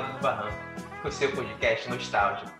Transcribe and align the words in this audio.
lado 0.00 0.12
do 0.14 0.20
barranco, 0.20 0.56
com 1.02 1.10
seu 1.10 1.30
podcast 1.32 1.88
nostálgico. 1.90 2.59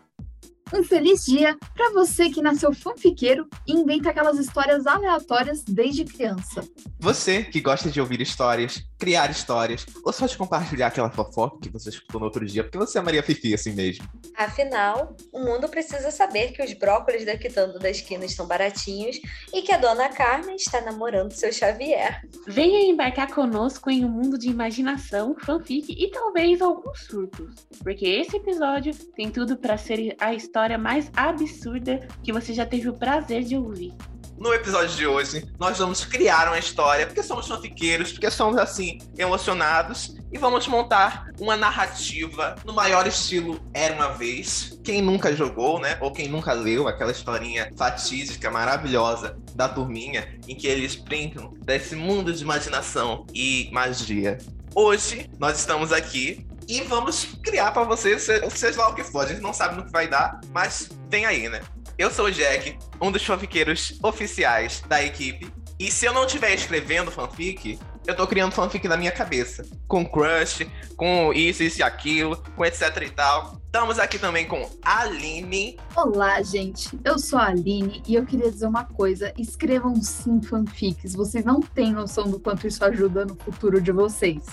Um 0.72 0.84
feliz 0.84 1.24
dia 1.24 1.58
para 1.74 1.92
você 1.92 2.30
que 2.30 2.40
nasceu 2.40 2.72
fanfiqueiro 2.72 3.48
e 3.66 3.72
inventa 3.72 4.10
aquelas 4.10 4.38
histórias 4.38 4.86
aleatórias 4.86 5.64
desde 5.64 6.04
criança. 6.04 6.62
Você 7.00 7.42
que 7.42 7.60
gosta 7.60 7.90
de 7.90 8.00
ouvir 8.00 8.20
histórias, 8.20 8.84
criar 8.96 9.30
histórias, 9.30 9.84
ou 10.04 10.12
só 10.12 10.26
de 10.26 10.36
compartilhar 10.36 10.86
aquela 10.86 11.10
fofoca 11.10 11.58
que 11.60 11.68
você 11.70 11.88
escutou 11.88 12.20
no 12.20 12.26
outro 12.26 12.46
dia, 12.46 12.62
porque 12.62 12.78
você 12.78 12.98
é 12.98 13.02
Maria 13.02 13.22
Fifi 13.22 13.52
assim 13.52 13.72
mesmo. 13.72 14.06
Afinal, 14.36 15.16
o 15.32 15.40
mundo 15.40 15.68
precisa 15.68 16.10
saber 16.12 16.52
que 16.52 16.62
os 16.62 16.72
brócolis 16.74 17.24
da 17.24 17.36
quitanda 17.36 17.78
da 17.78 17.90
esquina 17.90 18.24
estão 18.24 18.46
baratinhos 18.46 19.20
e 19.52 19.62
que 19.62 19.72
a 19.72 19.78
dona 19.78 20.08
Carmen 20.08 20.54
está 20.54 20.80
namorando 20.80 21.32
seu 21.32 21.52
Xavier. 21.52 22.22
Venha 22.46 22.88
embarcar 22.88 23.34
conosco 23.34 23.90
em 23.90 24.04
um 24.04 24.08
mundo 24.08 24.38
de 24.38 24.48
imaginação, 24.48 25.34
fanfic 25.44 25.92
e 25.92 26.10
talvez 26.10 26.62
alguns 26.62 27.06
surtos, 27.06 27.54
porque 27.82 28.06
esse 28.06 28.36
episódio 28.36 28.94
tem 29.16 29.30
tudo 29.30 29.56
para 29.56 29.76
ser 29.76 30.14
a 30.20 30.32
história 30.32 30.59
mais 30.78 31.10
absurda 31.16 32.06
que 32.22 32.32
você 32.32 32.52
já 32.52 32.66
teve 32.66 32.88
o 32.88 32.94
prazer 32.94 33.44
de 33.44 33.56
ouvir. 33.56 33.94
No 34.40 34.54
episódio 34.54 34.96
de 34.96 35.06
hoje, 35.06 35.46
nós 35.58 35.76
vamos 35.76 36.02
criar 36.02 36.48
uma 36.48 36.58
história, 36.58 37.06
porque 37.06 37.22
somos 37.22 37.46
fanfiqueiros, 37.46 38.10
porque 38.12 38.30
somos 38.30 38.56
assim, 38.56 38.98
emocionados, 39.18 40.16
e 40.32 40.38
vamos 40.38 40.66
montar 40.66 41.26
uma 41.38 41.58
narrativa 41.58 42.54
no 42.64 42.72
maior 42.72 43.06
estilo 43.06 43.60
Era 43.74 43.94
uma 43.94 44.14
Vez. 44.14 44.80
Quem 44.82 45.02
nunca 45.02 45.36
jogou, 45.36 45.78
né? 45.78 45.98
Ou 46.00 46.10
quem 46.10 46.26
nunca 46.26 46.54
leu 46.54 46.88
aquela 46.88 47.10
historinha 47.10 47.70
fatídica, 47.76 48.50
maravilhosa 48.50 49.36
da 49.54 49.68
turminha, 49.68 50.38
em 50.48 50.54
que 50.54 50.66
eles 50.66 50.94
brincam 50.94 51.52
desse 51.62 51.94
mundo 51.94 52.32
de 52.32 52.42
imaginação 52.42 53.26
e 53.34 53.68
magia. 53.72 54.38
Hoje, 54.74 55.28
nós 55.38 55.58
estamos 55.58 55.92
aqui 55.92 56.46
e 56.70 56.82
vamos 56.82 57.24
criar 57.42 57.72
para 57.72 57.82
vocês, 57.82 58.28
seja 58.50 58.80
lá 58.80 58.90
o 58.90 58.94
que 58.94 59.02
for. 59.02 59.24
A 59.24 59.26
gente 59.26 59.40
não 59.40 59.52
sabe 59.52 59.74
no 59.74 59.84
que 59.84 59.90
vai 59.90 60.06
dar, 60.06 60.40
mas 60.52 60.88
vem 61.08 61.26
aí, 61.26 61.48
né? 61.48 61.60
Eu 61.98 62.12
sou 62.12 62.26
o 62.26 62.30
Jack, 62.30 62.78
um 63.00 63.10
dos 63.10 63.24
fanfiqueiros 63.24 63.98
oficiais 64.00 64.80
da 64.86 65.02
equipe. 65.02 65.52
E 65.80 65.90
se 65.90 66.06
eu 66.06 66.14
não 66.14 66.26
estiver 66.26 66.54
escrevendo 66.54 67.10
fanfic, 67.10 67.76
eu 68.06 68.14
tô 68.14 68.24
criando 68.24 68.52
fanfic 68.52 68.86
na 68.86 68.96
minha 68.96 69.10
cabeça. 69.10 69.66
Com 69.88 70.06
crush, 70.06 70.64
com 70.96 71.32
isso, 71.32 71.64
isso 71.64 71.80
e 71.80 71.82
aquilo, 71.82 72.36
com 72.54 72.64
etc 72.64 73.02
e 73.04 73.10
tal. 73.10 73.60
Estamos 73.66 73.98
aqui 73.98 74.18
também 74.18 74.46
com 74.46 74.70
Aline. 74.82 75.76
Olá, 75.96 76.40
gente. 76.40 76.96
Eu 77.04 77.18
sou 77.18 77.38
a 77.38 77.46
Aline 77.46 78.00
e 78.06 78.14
eu 78.14 78.24
queria 78.24 78.50
dizer 78.50 78.66
uma 78.66 78.84
coisa. 78.84 79.32
Escrevam 79.36 80.00
sim 80.00 80.40
fanfics. 80.40 81.14
Vocês 81.16 81.44
não 81.44 81.60
têm 81.60 81.92
noção 81.92 82.30
do 82.30 82.38
quanto 82.38 82.68
isso 82.68 82.84
ajuda 82.84 83.24
no 83.24 83.34
futuro 83.34 83.80
de 83.80 83.90
vocês. 83.90 84.44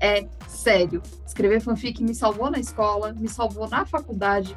É 0.00 0.26
sério. 0.48 1.02
Escrever 1.26 1.60
fanfic 1.60 2.02
me 2.02 2.14
salvou 2.14 2.50
na 2.50 2.58
escola, 2.58 3.12
me 3.12 3.28
salvou 3.28 3.68
na 3.68 3.84
faculdade, 3.84 4.56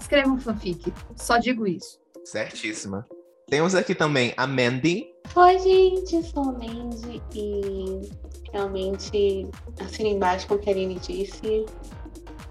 escrevam 0.00 0.38
fanfic. 0.38 0.92
Só 1.16 1.38
digo 1.38 1.66
isso. 1.66 2.00
Certíssima. 2.24 3.06
Temos 3.48 3.74
aqui 3.74 3.94
também 3.94 4.32
a 4.36 4.46
Mandy. 4.46 5.06
Oi, 5.34 5.58
gente, 5.58 6.22
sou 6.30 6.42
a 6.42 6.52
Mandy 6.52 7.22
e 7.34 8.00
realmente 8.52 9.48
assino 9.80 10.08
embaixo 10.08 10.46
com 10.46 10.54
o 10.54 10.58
que 10.58 10.70
a 10.70 10.72
Aline 10.72 10.98
disse. 10.98 11.66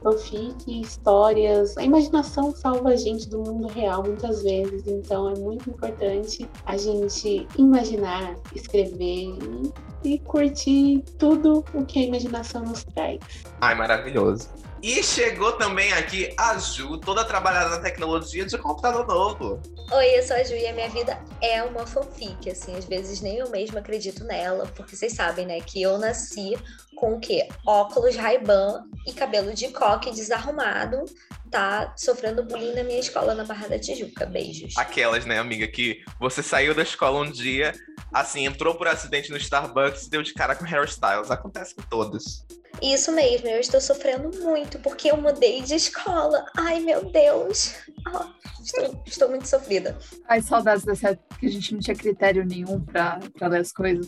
Fanfic, 0.02 0.81
histórias, 0.81 1.77
a 1.77 1.83
imaginação 1.83 2.53
salva 2.55 2.89
a 2.89 2.95
gente 2.95 3.30
do 3.30 3.39
mundo 3.39 3.67
real 3.67 4.03
muitas 4.03 4.41
vezes, 4.43 4.88
então 4.88 5.30
é 5.30 5.35
muito 5.38 5.69
importante 5.69 6.49
a 6.66 6.75
gente 6.75 7.47
imaginar, 7.58 8.35
escrever 8.55 9.38
e 10.03 10.17
curtir 10.19 11.03
tudo 11.19 11.63
o 11.73 11.85
que 11.85 11.99
a 11.99 12.03
imaginação 12.03 12.63
nos 12.63 12.83
traz. 12.83 13.19
Ai, 13.61 13.75
maravilhoso. 13.75 14.49
E 14.83 15.03
chegou 15.03 15.51
também 15.53 15.93
aqui 15.93 16.33
a 16.36 16.58
Ju, 16.58 16.97
toda 16.97 17.23
trabalhada 17.23 17.69
na 17.69 17.80
tecnologia 17.80 18.43
de 18.43 18.58
computador 18.58 19.05
novo. 19.05 19.61
Oi, 19.92 20.17
eu 20.17 20.23
sou 20.23 20.36
a 20.36 20.43
Ju 20.43 20.55
e 20.55 20.65
a 20.65 20.73
minha 20.73 20.89
vida 20.89 21.23
é 21.39 21.61
uma 21.61 21.86
fanfic, 21.86 22.49
assim, 22.49 22.75
às 22.75 22.86
vezes 22.86 23.21
nem 23.21 23.37
eu 23.37 23.49
mesma 23.52 23.80
acredito 23.80 24.23
nela, 24.23 24.65
porque 24.75 24.95
vocês 24.95 25.14
sabem, 25.14 25.45
né, 25.45 25.61
que 25.61 25.83
eu 25.83 25.99
nasci 25.99 26.58
com 26.95 27.14
o 27.14 27.20
quê? 27.20 27.47
Óculos 27.64 28.15
Ray-Ban 28.15 28.86
e 29.05 29.14
cabelo 29.14 29.53
de 29.53 29.67
coque 29.67 30.09
desarrumado, 30.09 31.05
tá 31.52 31.93
sofrendo 31.95 32.43
bullying 32.43 32.73
na 32.73 32.83
minha 32.83 32.99
escola 32.99 33.36
na 33.36 33.43
Barra 33.43 33.67
da 33.67 33.77
Tijuca. 33.77 34.25
Beijos. 34.25 34.75
Aquelas, 34.77 35.27
né, 35.27 35.37
amiga, 35.37 35.67
que 35.67 36.03
você 36.20 36.41
saiu 36.41 36.73
da 36.73 36.81
escola 36.81 37.20
um 37.20 37.30
dia, 37.30 37.71
assim, 38.11 38.47
entrou 38.47 38.73
por 38.73 38.87
acidente 38.87 39.30
no 39.30 39.37
Starbucks 39.37 40.08
e 40.08 40.09
deu 40.09 40.23
de 40.23 40.33
cara 40.33 40.55
com 40.55 40.65
hairstyles. 40.65 41.30
Acontece 41.30 41.75
com 41.75 41.83
todos. 41.83 42.43
Isso 42.82 43.11
mesmo, 43.11 43.48
eu 43.48 43.59
estou 43.59 43.80
sofrendo 43.80 44.30
muito 44.39 44.80
porque 44.80 45.11
eu 45.11 45.17
mudei 45.17 45.61
de 45.61 45.76
escola. 45.76 46.45
Ai, 46.58 46.80
meu 46.80 47.11
Deus. 47.11 47.76
Ah, 48.08 48.33
estou, 48.64 49.04
estou, 49.05 49.30
muito 49.30 49.48
sofrida. 49.48 49.98
Ai, 50.27 50.42
saudades 50.42 50.83
dessa 50.83 51.09
época 51.09 51.37
que 51.39 51.45
a 51.45 51.49
gente 51.49 51.73
não 51.73 51.80
tinha 51.80 51.95
critério 51.95 52.45
nenhum 52.45 52.80
para 52.80 53.20
ler 53.48 53.61
as 53.61 53.71
coisas. 53.71 54.08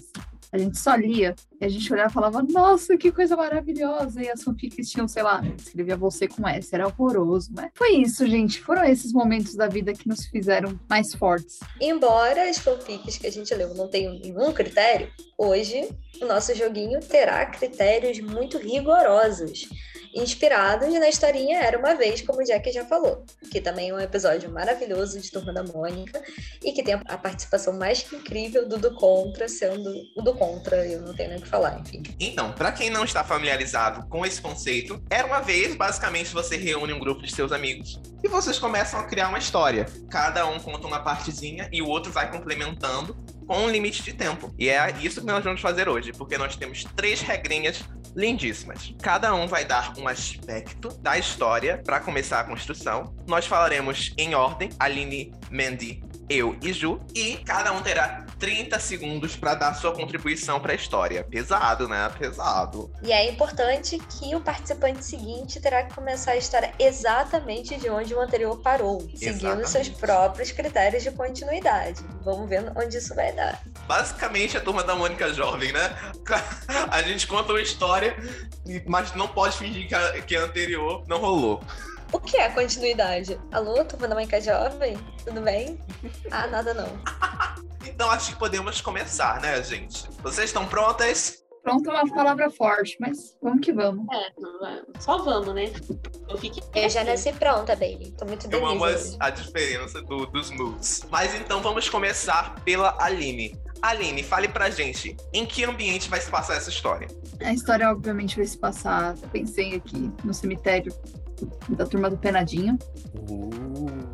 A 0.54 0.58
gente 0.60 0.78
só 0.78 0.94
lia 0.94 1.36
e 1.60 1.66
a 1.66 1.68
gente 1.68 1.92
olhava 1.92 2.12
e 2.12 2.14
falava, 2.14 2.44
nossa, 2.44 2.96
que 2.96 3.12
coisa 3.12 3.36
maravilhosa. 3.36 4.22
E 4.22 4.30
as 4.30 4.44
fanfics 4.44 4.92
tinham, 4.92 5.08
sei 5.08 5.24
lá, 5.24 5.44
escrevia 5.58 5.98
você 5.98 6.28
com 6.28 6.48
S, 6.48 6.70
era 6.76 6.86
horroroso. 6.86 7.50
Mas 7.56 7.72
foi 7.74 7.96
isso, 7.96 8.28
gente. 8.28 8.62
Foram 8.62 8.86
esses 8.86 9.12
momentos 9.12 9.56
da 9.56 9.68
vida 9.68 9.94
que 9.94 10.08
nos 10.08 10.28
fizeram 10.28 10.80
mais 10.88 11.12
fortes. 11.16 11.60
Embora 11.82 12.48
as 12.48 12.60
fanfics 12.60 13.18
que 13.18 13.26
a 13.26 13.32
gente 13.32 13.54
leu 13.56 13.74
não 13.74 13.88
tenham 13.88 14.14
nenhum 14.14 14.54
critério, 14.54 15.10
hoje 15.36 15.90
o 16.22 16.26
nosso 16.28 16.54
joguinho 16.54 17.00
terá 17.00 17.44
critérios 17.48 18.20
muito 18.20 18.60
rigorosos 18.60 19.68
inspirados 20.16 20.94
na 20.94 21.10
historinha 21.10 21.60
Era 21.60 21.78
Uma 21.78 21.96
Vez, 21.96 22.22
como 22.22 22.40
o 22.40 22.44
Jack 22.44 22.72
já 22.72 22.86
falou, 22.86 23.26
que 23.52 23.60
também 23.60 23.90
é 23.90 23.94
um 23.94 24.00
episódio 24.00 24.52
maravilhoso 24.52 25.20
de 25.20 25.32
Turma 25.32 25.54
da 25.54 25.64
Mônica 25.64 26.22
e 26.64 26.72
que 26.72 26.84
tem 26.84 26.94
a 26.94 27.18
participação 27.18 27.74
mais 27.74 28.06
incrível 28.12 28.68
do 28.68 28.78
Do 28.78 28.94
Contra, 28.96 29.48
sendo 29.48 29.94
o 30.16 30.22
Do 30.22 30.34
Contra, 30.34 30.86
eu 30.86 31.02
não 31.02 31.16
tenho 31.16 31.30
nem 31.30 31.40
o 31.40 31.42
que 31.42 31.48
falar, 31.48 31.80
enfim. 31.80 32.04
Então, 32.20 32.52
para 32.52 32.72
quem 32.72 32.90
não 32.90 33.04
está 33.04 33.24
familiarizado 33.24 34.08
com 34.08 34.26
esse 34.26 34.42
conceito, 34.42 35.02
Era 35.10 35.28
Uma 35.28 35.40
Vez, 35.40 35.76
basicamente, 35.76 36.34
você 36.34 36.58
reúne 36.58 36.94
um 36.94 37.00
grupo 37.00 37.22
de 37.22 37.34
seus 37.34 37.52
amigos 37.52 38.00
e 38.24 38.28
vocês 38.28 38.58
começam 38.60 39.00
a 39.00 39.04
criar 39.04 39.30
uma 39.30 39.40
história. 39.40 39.86
Cada 40.10 40.46
um 40.48 40.60
conta 40.60 40.88
uma 40.88 41.04
partezinha 41.04 41.68
e 41.72 41.82
o 41.82 41.88
outro 41.88 42.12
vai 42.12 42.32
complementando 42.32 43.18
com 43.46 43.58
um 43.58 43.70
limite 43.70 44.04
de 44.04 44.14
tempo. 44.14 44.54
E 44.58 44.70
é 44.70 44.96
isso 45.02 45.22
que 45.22 45.28
nós 45.28 45.44
vamos 45.44 45.62
fazer 45.62 45.88
hoje, 45.90 46.12
porque 46.12 46.38
nós 46.38 46.56
temos 46.56 46.84
três 46.96 47.22
regrinhas 47.22 47.84
lindíssimas. 48.16 48.94
Cada 49.02 49.34
um 49.34 49.48
vai 49.48 49.66
dar 49.66 49.94
um 49.98 50.08
aspecto 50.08 50.90
da 51.02 51.18
história 51.18 51.82
para 51.84 52.00
começar 52.00 52.40
a 52.40 52.44
construção. 52.44 53.16
Nós 53.28 53.46
falaremos 53.46 54.14
em 54.18 54.36
ordem, 54.36 54.70
Aline, 54.80 55.34
Mandy, 55.52 56.04
eu 56.30 56.58
e 56.62 56.74
Ju, 56.74 57.00
e 57.14 57.38
cada 57.38 57.72
um 57.74 57.82
terá 57.82 58.26
30 58.40 58.80
segundos 58.80 59.36
para 59.36 59.56
dar 59.56 59.74
sua 59.74 59.94
contribuição 59.94 60.60
para 60.60 60.74
a 60.74 60.76
história. 60.76 61.24
Pesado, 61.24 61.88
né? 61.88 62.10
Pesado. 62.18 62.92
E 63.02 63.12
é 63.12 63.30
importante 63.30 63.98
que 63.98 64.36
o 64.36 64.42
participante 64.42 65.06
seguinte 65.06 65.60
terá 65.60 65.84
que 65.84 65.94
começar 65.94 66.32
a 66.32 66.36
história 66.36 66.74
exatamente 66.78 67.78
de 67.78 67.90
onde 67.90 68.14
o 68.14 68.20
anterior 68.20 68.58
parou, 68.62 69.02
seguindo 69.16 69.46
exatamente. 69.46 69.70
seus 69.70 69.90
próprios 69.90 70.52
critérios 70.52 71.04
de 71.04 71.12
continuidade. 71.12 72.02
Vamos 72.24 72.50
ver 72.50 72.72
onde 72.76 72.98
isso 72.98 73.16
vai 73.16 73.32
dar. 73.32 73.62
Basicamente, 73.88 74.58
a 74.58 74.62
turma 74.62 74.84
da 74.84 74.96
Mônica 74.96 75.34
Jovem, 75.34 75.72
né? 75.72 75.96
A 76.90 77.02
gente 77.02 77.26
conta 77.28 77.54
uma 77.54 77.62
história, 77.62 78.16
mas 78.86 79.14
não 79.14 79.28
pode 79.28 79.58
fingir 79.58 79.88
que 79.88 79.96
a, 79.96 80.22
que 80.22 80.36
a 80.36 80.44
anterior 80.44 81.04
não 81.08 81.20
rolou. 81.20 81.64
O 82.14 82.20
que 82.20 82.38
é 82.38 82.48
continuidade? 82.48 83.40
Alô, 83.52 83.84
turma 83.84 84.08
da 84.08 84.14
Mônica 84.14 84.40
Jovem? 84.40 84.96
Tudo 85.26 85.42
bem? 85.42 85.80
Ah, 86.30 86.46
nada 86.46 86.72
não. 86.72 86.88
então 87.84 88.10
acho 88.12 88.34
que 88.34 88.38
podemos 88.38 88.80
começar, 88.82 89.42
né, 89.42 89.62
gente? 89.64 90.08
Vocês 90.22 90.52
estão 90.52 90.68
prontas? 90.68 91.43
Pronto 91.64 91.90
é 91.90 91.94
uma 91.94 92.14
palavra 92.14 92.50
forte, 92.50 92.98
mas 93.00 93.38
vamos 93.42 93.62
que 93.66 93.72
vamos. 93.72 94.06
É, 94.14 95.00
só 95.00 95.24
vamos, 95.24 95.56
né? 95.56 95.72
Eu, 96.28 96.38
fiquei... 96.38 96.62
eu 96.76 96.90
já 96.90 97.06
nasci 97.06 97.32
pronta, 97.32 97.74
baby. 97.74 98.14
Tô 98.18 98.26
muito 98.26 98.52
Eu 98.52 98.66
amo 98.68 98.84
a 99.20 99.30
diferença 99.30 100.02
do, 100.02 100.26
dos 100.26 100.52
moods. 100.52 101.08
Mas 101.10 101.34
então 101.34 101.62
vamos 101.62 101.88
começar 101.88 102.56
pela 102.66 103.02
Aline. 103.02 103.58
Aline, 103.82 104.24
fale 104.24 104.50
pra 104.50 104.70
gente, 104.70 105.16
em 105.34 105.46
que 105.46 105.64
ambiente 105.64 106.10
vai 106.10 106.20
se 106.20 106.30
passar 106.30 106.56
essa 106.56 106.70
história? 106.70 107.08
A 107.42 107.54
história, 107.54 107.90
obviamente, 107.90 108.38
vai 108.38 108.46
se 108.46 108.58
passar, 108.58 109.16
pensei 109.32 109.76
aqui, 109.76 110.12
no 110.24 110.34
cemitério 110.34 110.94
da 111.70 111.86
turma 111.86 112.10
do 112.10 112.18
Penadinho. 112.18 112.78
Uh. 113.30 114.06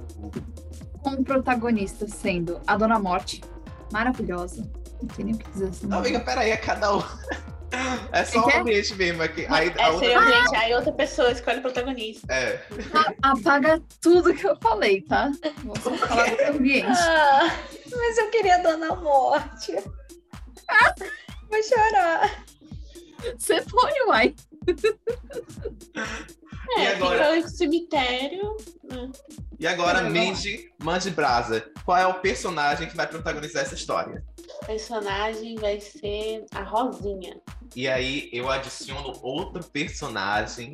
Com 1.02 1.12
o 1.12 1.24
protagonista 1.24 2.08
sendo 2.08 2.60
a 2.68 2.76
Dona 2.78 3.00
Morte, 3.00 3.42
maravilhosa. 3.92 4.70
Não 5.02 5.08
tem 5.10 5.26
nem 5.26 5.36
o 5.36 5.38
que 5.38 5.50
dizer 5.52 5.68
assim. 5.70 5.88
Não, 5.88 6.00
amiga, 6.00 6.20
peraí, 6.20 6.52
é 6.52 6.58
cada 6.58 6.98
um. 6.98 7.04
É 8.12 8.26
só 8.26 8.46
o 8.46 8.58
ambiente 8.58 8.96
mesmo. 8.96 9.22
Aqui. 9.22 9.46
Aí, 9.48 9.72
é, 9.78 9.90
outra... 9.90 10.20
ambiente, 10.20 10.56
aí 10.56 10.74
outra 10.74 10.92
pessoa 10.92 11.32
escolhe 11.32 11.60
o 11.60 11.62
protagonista. 11.62 12.34
É. 12.34 12.66
Apaga 13.22 13.82
tudo 14.02 14.34
que 14.34 14.48
eu 14.48 14.56
falei, 14.58 15.02
tá? 15.02 15.32
Vou 15.64 15.76
só 15.80 15.92
falar 15.96 16.36
do 16.36 16.58
ambiente. 16.58 16.88
Ah, 17.00 17.56
mas 17.96 18.18
eu 18.18 18.30
queria 18.32 18.58
Dona 18.58 18.96
Morte. 18.96 19.74
Vou 21.50 21.64
chorar. 21.64 22.44
Você 23.38 23.62
põe, 23.62 23.92
uai. 24.08 24.36
E 26.78 26.82
É, 26.82 26.96
agora? 26.96 27.18
fica 27.36 27.36
no 27.42 27.50
cemitério. 27.50 28.58
né? 28.84 29.12
E 29.60 29.66
agora. 29.66 30.04
Mandy, 30.04 30.72
Mandy 30.78 31.10
Brasa, 31.10 31.66
qual 31.84 31.98
é 31.98 32.06
o 32.06 32.20
personagem 32.20 32.88
que 32.88 32.96
vai 32.96 33.08
protagonizar 33.08 33.64
essa 33.64 33.74
história? 33.74 34.24
O 34.62 34.66
personagem 34.68 35.56
vai 35.56 35.80
ser 35.82 36.46
a 36.54 36.62
Rosinha. 36.62 37.42
E 37.76 37.88
aí 37.88 38.30
eu 38.32 38.50
adiciono 38.50 39.14
outro 39.24 39.64
personagem. 39.64 40.74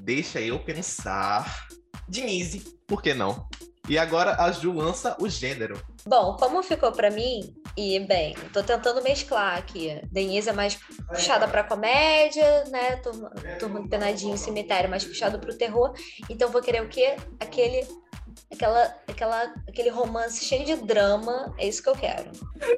Deixa 0.00 0.40
eu 0.40 0.58
pensar. 0.60 1.66
Denise, 2.08 2.60
por 2.86 3.02
que 3.02 3.12
não? 3.12 3.48
E 3.88 3.98
agora 3.98 4.36
a 4.40 4.52
Ju 4.52 4.72
lança 4.72 5.16
o 5.20 5.28
gênero. 5.28 5.82
Bom, 6.06 6.36
como 6.36 6.62
ficou 6.62 6.92
pra 6.92 7.10
mim, 7.10 7.54
e 7.76 7.98
bem, 8.00 8.34
tô 8.52 8.62
tentando 8.62 9.02
mesclar 9.02 9.58
aqui. 9.58 10.00
Denise 10.10 10.48
é 10.48 10.52
mais 10.52 10.76
puxada 11.08 11.48
pra 11.48 11.64
comédia, 11.64 12.64
né? 12.70 12.96
Turma, 12.96 13.30
turma 13.58 13.80
do 13.80 13.88
Penadinho, 13.88 14.38
cemitério, 14.38 14.88
mais 14.88 15.04
puxado 15.04 15.38
pro 15.38 15.56
terror. 15.56 15.92
Então 16.30 16.50
vou 16.50 16.62
querer 16.62 16.82
o 16.82 16.88
quê? 16.88 17.16
Aquele. 17.40 17.86
Aquela, 18.52 18.94
aquela, 19.08 19.54
aquele 19.68 19.90
romance 19.90 20.44
cheio 20.44 20.64
de 20.64 20.76
drama, 20.76 21.52
é 21.58 21.66
isso 21.68 21.82
que 21.82 21.88
eu 21.88 21.94
quero. 21.94 22.30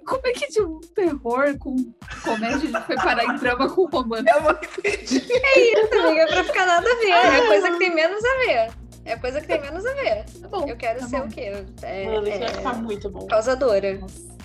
Como 0.07 0.27
é 0.27 0.33
que 0.33 0.49
de 0.49 0.61
um 0.63 0.81
terror 0.95 1.57
com 1.59 1.77
comédia 2.23 2.57
a 2.57 2.59
gente 2.61 2.81
foi 2.83 2.97
parar 2.97 3.25
em 3.25 3.37
drama 3.37 3.69
com 3.75 3.87
romance? 3.87 4.25
Eu 4.27 4.43
não 4.43 4.51
entendi. 4.53 5.17
Isso, 5.17 5.99
amiga, 5.99 6.23
é 6.23 6.27
pra 6.27 6.45
ficar 6.45 6.67
nada 6.67 6.87
a 6.91 6.95
ver. 6.97 7.11
É 7.11 7.47
coisa 7.47 7.71
que 7.71 7.79
tem 7.79 7.95
menos 7.95 8.25
a 8.25 8.37
ver. 8.37 8.73
É 9.05 9.17
coisa 9.17 9.41
que 9.41 9.47
tem 9.47 9.61
menos 9.61 9.87
a 9.87 9.95
ver. 9.95 10.25
Tá 10.41 10.49
bom. 10.49 10.67
Eu 10.67 10.77
quero 10.77 11.01
tá 11.01 11.09
ser 11.09 11.21
bom. 11.21 11.27
o 11.27 11.29
quê? 11.29 11.65
É, 11.83 12.05
Mano, 12.05 12.29
isso 12.29 12.39
vai 12.39 12.49
é, 12.49 12.53
ficar 12.53 12.75
muito 12.75 13.11
bom. 13.11 13.27
causadora. 13.27 13.99
Nossa, 13.99 14.36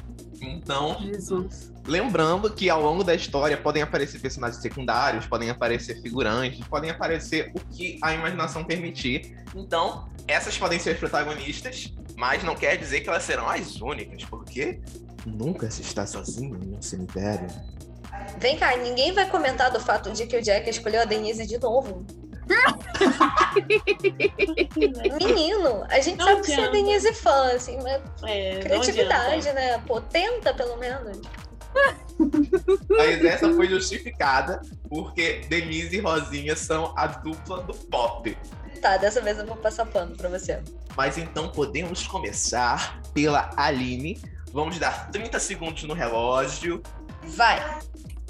Então, 0.42 0.98
Jesus. 1.00 1.72
lembrando 1.86 2.52
que 2.52 2.70
ao 2.70 2.82
longo 2.82 3.04
da 3.04 3.14
história 3.14 3.56
podem 3.56 3.84
aparecer 3.84 4.20
personagens 4.20 4.62
secundários, 4.62 5.26
podem 5.28 5.50
aparecer 5.50 6.02
figurantes, 6.02 6.66
podem 6.68 6.90
aparecer 6.90 7.52
o 7.54 7.60
que 7.60 8.00
a 8.02 8.14
imaginação 8.14 8.64
permitir. 8.64 9.38
Então, 9.56 10.10
essas 10.28 10.58
podem 10.58 10.80
ser 10.80 10.92
as 10.92 10.98
protagonistas, 10.98 11.94
mas 12.18 12.44
não 12.44 12.56
quer 12.56 12.78
dizer 12.78 13.02
que 13.02 13.10
elas 13.10 13.24
serão 13.24 13.48
as 13.48 13.80
únicas, 13.80 14.26
porque 14.26 14.80
nunca 15.26 15.70
se 15.70 15.82
está 15.82 16.06
sozinho 16.06 16.58
em 16.64 16.76
um 16.76 16.82
cemitério. 16.82 17.48
Vem 18.38 18.58
cá, 18.58 18.76
ninguém 18.76 19.14
vai 19.14 19.30
comentar 19.30 19.72
do 19.72 19.80
fato 19.80 20.12
de 20.12 20.26
que 20.26 20.38
o 20.38 20.42
Jack 20.42 20.70
escolheu 20.70 21.02
a 21.02 21.06
Denise 21.06 21.46
de 21.46 21.58
novo. 21.58 22.06
Menino, 25.20 25.86
a 25.90 26.00
gente 26.00 26.18
Não 26.18 26.26
sabe 26.26 26.42
que 26.42 26.48
você 26.48 26.52
é 26.54 26.56
adianta. 26.56 26.72
Denise 26.72 27.14
fã, 27.14 27.52
assim, 27.54 27.78
mas 27.82 28.02
É, 28.24 28.60
criatividade, 28.60 29.50
adianta. 29.50 29.54
né? 29.54 29.78
Pô, 29.88 30.02
tenta 30.02 30.54
pelo 30.54 30.78
menos. 30.78 31.20
Mas 32.90 33.24
essa 33.24 33.54
foi 33.54 33.68
justificada 33.68 34.62
porque 34.90 35.42
Denise 35.48 35.96
e 35.96 36.00
Rosinha 36.00 36.56
são 36.56 36.94
a 36.98 37.08
dupla 37.08 37.62
do 37.64 37.74
pop. 37.74 38.38
Tá, 38.82 38.98
dessa 38.98 39.22
vez 39.22 39.38
eu 39.40 39.46
vou 39.46 39.56
passar 39.56 39.86
pano 39.86 40.16
pra 40.16 40.28
você. 40.28 40.62
Mas 40.98 41.18
então 41.18 41.50
podemos 41.50 42.06
começar 42.08 43.02
pela 43.14 43.50
Aline. 43.56 44.22
Vamos 44.52 44.78
dar 44.80 45.10
30 45.12 45.40
segundos 45.40 45.84
no 45.84 45.94
relógio. 45.94 46.82
Vai! 47.24 47.80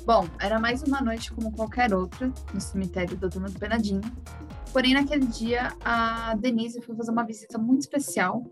Bom, 0.03 0.27
era 0.39 0.59
mais 0.59 0.81
uma 0.81 1.00
noite 1.00 1.31
como 1.31 1.51
qualquer 1.51 1.94
outra 1.94 2.33
no 2.51 2.59
cemitério 2.59 3.15
da 3.18 3.30
Turma 3.30 3.50
do 3.50 3.59
Penadinho. 3.59 4.01
Porém, 4.74 4.95
naquele 4.95 5.27
dia, 5.27 5.74
a 5.86 6.33
Denise 6.36 6.81
foi 6.81 6.95
fazer 6.95 7.12
uma 7.12 7.24
visita 7.24 7.59
muito 7.59 7.81
especial, 7.81 8.44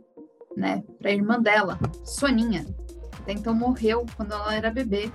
né, 0.55 0.83
para 0.99 1.09
a 1.09 1.13
irmã 1.13 1.41
dela, 1.41 1.79
Soninha. 2.05 2.67
Até 3.19 3.33
então 3.33 3.53
morreu 3.55 4.05
quando 4.15 4.33
ela 4.33 4.53
era 4.53 4.69
bebê. 4.69 5.11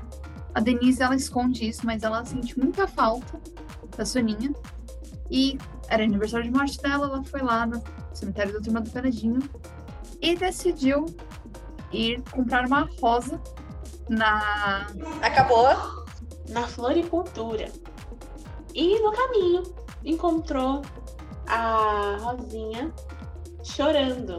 A 0.52 0.60
Denise, 0.60 1.02
ela 1.02 1.14
esconde 1.14 1.68
isso, 1.68 1.86
mas 1.86 2.02
ela 2.02 2.24
sente 2.24 2.58
muita 2.58 2.88
falta 2.88 3.40
da 3.96 4.04
Soninha. 4.04 4.52
E 5.30 5.56
era 5.88 6.02
aniversário 6.02 6.46
de 6.46 6.56
morte 6.56 6.82
dela, 6.82 7.06
ela 7.06 7.22
foi 7.22 7.42
lá 7.42 7.64
no 7.64 7.80
cemitério 8.12 8.52
da 8.54 8.60
Turma 8.60 8.80
do 8.80 8.90
Penadinho 8.90 9.38
e 10.20 10.34
decidiu 10.34 11.06
ir 11.92 12.22
comprar 12.32 12.66
uma 12.66 12.88
rosa 13.00 13.40
na 14.08 14.86
Acabou? 15.22 16.03
Na 16.48 16.66
floricultura. 16.66 17.70
E 18.74 18.98
no 19.00 19.12
caminho 19.12 19.62
encontrou 20.04 20.82
a 21.46 22.16
Rosinha 22.20 22.92
chorando, 23.62 24.38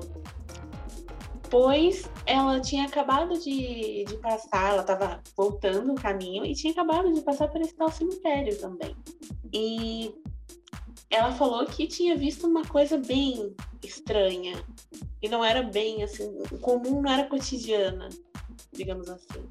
pois 1.50 2.10
ela 2.26 2.60
tinha 2.60 2.86
acabado 2.86 3.40
de, 3.40 4.04
de 4.06 4.18
passar, 4.18 4.72
ela 4.72 4.82
estava 4.82 5.22
voltando 5.36 5.94
o 5.94 5.96
caminho 5.96 6.46
e 6.46 6.54
tinha 6.54 6.74
acabado 6.74 7.12
de 7.12 7.22
passar 7.22 7.48
por 7.48 7.62
esse 7.62 7.74
tal 7.76 7.92
cemitério 7.92 8.58
também. 8.60 8.96
E 9.54 10.14
ela 11.10 11.32
falou 11.32 11.66
que 11.66 11.88
tinha 11.88 12.16
visto 12.16 12.46
uma 12.46 12.66
coisa 12.66 12.98
bem 12.98 13.56
estranha. 13.84 14.64
E 15.22 15.30
não 15.30 15.44
era 15.44 15.64
bem 15.64 16.04
assim, 16.04 16.32
comum, 16.62 17.02
não 17.02 17.12
era 17.12 17.28
cotidiana, 17.28 18.10
digamos 18.72 19.10
assim. 19.10 19.50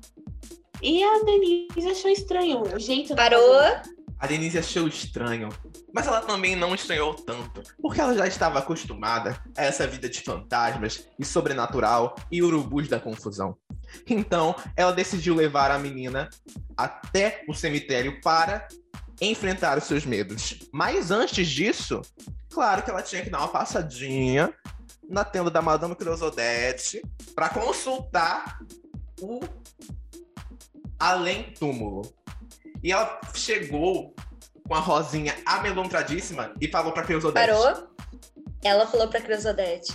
E 0.83 1.03
a 1.03 1.19
Denise 1.25 1.91
achou 1.91 2.11
estranho 2.11 2.63
o 2.63 2.79
jeito 2.79 3.15
Parou? 3.15 3.61
A 4.19 4.27
Denise 4.27 4.59
achou 4.59 4.89
estranho, 4.89 5.49
mas 5.93 6.07
ela 6.07 6.21
também 6.21 6.57
não 6.57 6.75
estranhou 6.75 7.15
tanto, 7.15 7.63
porque 7.81 8.01
ela 8.01 8.17
já 8.17 8.27
estava 8.27 8.59
acostumada 8.59 9.39
a 9.57 9.65
essa 9.65 9.87
vida 9.87 10.09
de 10.09 10.21
fantasmas 10.21 11.07
e 11.19 11.25
sobrenatural 11.25 12.17
e 12.31 12.43
urubus 12.43 12.89
da 12.89 12.99
confusão. 12.99 13.57
Então, 14.09 14.57
ela 14.77 14.93
decidiu 14.93 15.35
levar 15.35 15.71
a 15.71 15.79
menina 15.79 16.31
até 16.77 17.45
o 17.49 17.55
cemitério 17.55 18.21
para 18.21 18.67
enfrentar 19.21 19.79
os 19.79 19.85
seus 19.85 20.05
medos. 20.05 20.59
Mas 20.73 21.11
antes 21.11 21.49
disso, 21.49 22.01
claro 22.51 22.83
que 22.83 22.91
ela 22.91 23.03
tinha 23.03 23.23
que 23.23 23.31
dar 23.31 23.39
uma 23.39 23.49
passadinha 23.49 24.53
na 25.09 25.25
tenda 25.25 25.51
da 25.51 25.63
Madame 25.63 25.95
Creusodete 25.95 27.03
para 27.35 27.51
consultar 27.51 28.59
o 29.21 29.41
além 31.05 31.53
túmulo. 31.59 32.03
E 32.83 32.91
ela 32.91 33.21
chegou 33.35 34.15
com 34.67 34.75
a 34.75 34.81
rosinha 34.81 35.35
amelontradíssima 35.45 36.55
e 36.61 36.67
falou 36.69 36.93
pra 36.93 37.03
Creusodete. 37.03 37.47
Parou? 37.47 37.89
Ela 38.63 38.87
falou 38.87 39.09
pra 39.09 39.21
Creusodete. 39.21 39.93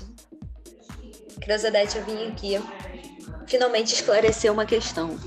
Creusodete, 1.42 1.98
eu 1.98 2.06
vim 2.06 2.28
aqui 2.28 2.62
finalmente 3.48 3.94
esclarecer 3.94 4.54
uma 4.54 4.66
questão. 4.66 5.18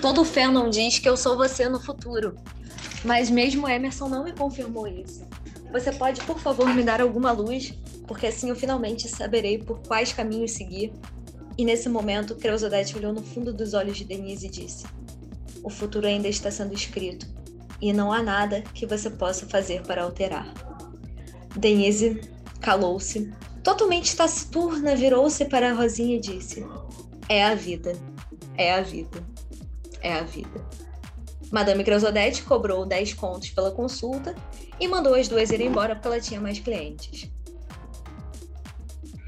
Todo 0.00 0.24
fandom 0.24 0.70
diz 0.70 0.98
que 0.98 1.08
eu 1.08 1.16
sou 1.16 1.36
você 1.36 1.68
no 1.68 1.78
futuro. 1.78 2.36
Mas 3.04 3.28
mesmo 3.28 3.68
Emerson 3.68 4.08
não 4.08 4.24
me 4.24 4.32
confirmou 4.32 4.88
isso. 4.88 5.26
Você 5.70 5.92
pode, 5.92 6.22
por 6.22 6.38
favor, 6.38 6.66
me 6.72 6.82
dar 6.82 7.02
alguma 7.02 7.32
luz? 7.32 7.74
Porque 8.06 8.26
assim 8.26 8.48
eu 8.48 8.56
finalmente 8.56 9.06
saberei 9.08 9.58
por 9.58 9.80
quais 9.80 10.12
caminhos 10.12 10.52
seguir. 10.52 10.92
E 11.56 11.64
nesse 11.64 11.88
momento, 11.88 12.34
Creusodete 12.34 12.96
olhou 12.96 13.12
no 13.12 13.22
fundo 13.22 13.52
dos 13.52 13.74
olhos 13.74 13.96
de 13.96 14.04
Denise 14.04 14.46
e 14.46 14.50
disse: 14.50 14.84
O 15.62 15.70
futuro 15.70 16.06
ainda 16.06 16.28
está 16.28 16.50
sendo 16.50 16.74
escrito. 16.74 17.26
E 17.80 17.92
não 17.92 18.12
há 18.12 18.22
nada 18.22 18.62
que 18.72 18.86
você 18.86 19.10
possa 19.10 19.46
fazer 19.46 19.82
para 19.82 20.02
alterar. 20.02 20.52
Denise 21.56 22.20
calou-se. 22.60 23.32
Totalmente 23.62 24.14
taciturna, 24.14 24.94
virou-se 24.94 25.44
para 25.46 25.70
a 25.70 25.74
Rosinha 25.74 26.16
e 26.16 26.20
disse: 26.20 26.66
É 27.28 27.44
a 27.44 27.54
vida. 27.54 27.92
É 28.56 28.74
a 28.74 28.82
vida. 28.82 29.22
É 30.00 30.12
a 30.12 30.22
vida. 30.22 30.64
Madame 31.52 31.84
Creusodete 31.84 32.42
cobrou 32.42 32.84
10 32.84 33.14
contos 33.14 33.50
pela 33.50 33.70
consulta 33.70 34.34
e 34.80 34.88
mandou 34.88 35.14
as 35.14 35.28
duas 35.28 35.50
irem 35.50 35.68
embora 35.68 35.94
porque 35.94 36.08
ela 36.08 36.20
tinha 36.20 36.40
mais 36.40 36.58
clientes. 36.58 37.30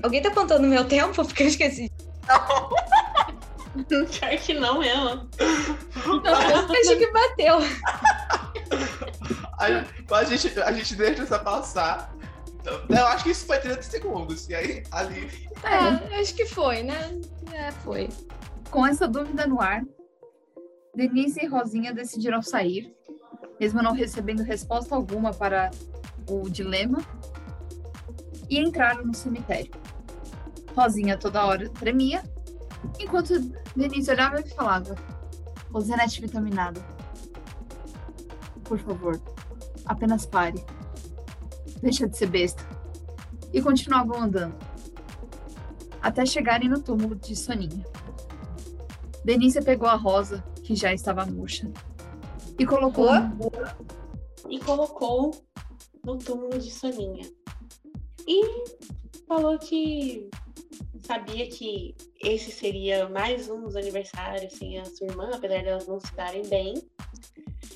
Alguém 0.03 0.21
tá 0.21 0.31
contando 0.31 0.67
meu 0.67 0.85
tempo? 0.85 1.15
Porque 1.25 1.43
eu 1.43 1.49
esqueci. 1.49 1.91
Pior 3.89 4.39
que 4.39 4.55
não 4.55 4.79
mesmo. 4.79 5.29
Não, 6.25 6.35
acho 6.35 6.97
que 6.97 7.13
bateu. 7.13 7.59
A, 9.59 10.17
a 10.17 10.25
gente, 10.25 10.61
a 10.61 10.73
gente 10.73 10.95
deixa 10.95 11.23
essa 11.23 11.39
passar. 11.39 12.15
Então, 12.61 12.81
eu 12.89 13.07
acho 13.07 13.25
que 13.25 13.31
isso 13.31 13.47
foi 13.47 13.59
30 13.59 13.83
segundos. 13.83 14.49
E 14.49 14.55
aí, 14.55 14.83
ali. 14.91 15.31
É, 15.63 16.19
acho 16.21 16.35
que 16.35 16.47
foi, 16.47 16.83
né? 16.83 17.21
É, 17.53 17.71
foi. 17.71 18.09
Com 18.71 18.87
essa 18.87 19.07
dúvida 19.07 19.47
no 19.47 19.61
ar, 19.61 19.83
Denise 20.95 21.41
e 21.43 21.47
Rosinha 21.47 21.93
decidiram 21.93 22.43
sair, 22.43 22.93
mesmo 23.61 23.83
não 23.83 23.93
recebendo 23.93 24.43
resposta 24.43 24.95
alguma 24.95 25.33
para 25.33 25.71
o 26.29 26.49
dilema, 26.49 26.99
e 28.49 28.59
entraram 28.59 29.05
no 29.05 29.15
cemitério. 29.15 29.71
Rosinha 30.77 31.17
toda 31.17 31.47
hora 31.47 31.71
tremia, 31.71 32.23
enquanto 33.01 33.41
Denise 33.75 34.11
olhava 34.11 34.41
e 34.41 34.51
falava: 34.51 34.95
Rosinete 35.73 36.21
vitaminada, 36.21 36.81
por 38.65 38.79
favor, 38.79 39.19
apenas 39.87 40.27
pare. 40.27 40.63
Deixa 41.81 42.07
de 42.07 42.17
ser 42.17 42.27
besta. 42.27 42.63
E 43.53 43.63
continuavam 43.63 44.23
andando, 44.23 44.55
até 46.03 46.27
chegarem 46.27 46.69
no 46.69 46.83
túmulo 46.83 47.15
de 47.15 47.35
Soninha. 47.35 47.85
Denise 49.25 49.63
pegou 49.63 49.89
a 49.89 49.95
rosa, 49.95 50.45
que 50.63 50.75
já 50.75 50.93
estava 50.93 51.25
murcha, 51.25 51.71
e 52.59 52.67
colocou. 52.67 53.11
E 54.51 54.61
colocou 54.61 55.31
no 56.05 56.19
túmulo 56.19 56.59
de 56.59 56.71
Soninha. 56.71 57.27
E 58.29 58.65
falou 59.27 59.59
que 59.59 60.29
sabia 61.07 61.49
que 61.49 61.95
esse 62.21 62.51
seria 62.51 63.09
mais 63.09 63.49
um 63.49 63.63
dos 63.63 63.77
aniversários 63.77 64.53
sem 64.55 64.79
a 64.79 64.85
sua 64.85 65.07
irmã, 65.07 65.31
apesar 65.33 65.63
delas 65.63 65.87
não 65.87 66.01
se 66.01 66.13
darem 66.15 66.43
bem. 66.49 66.75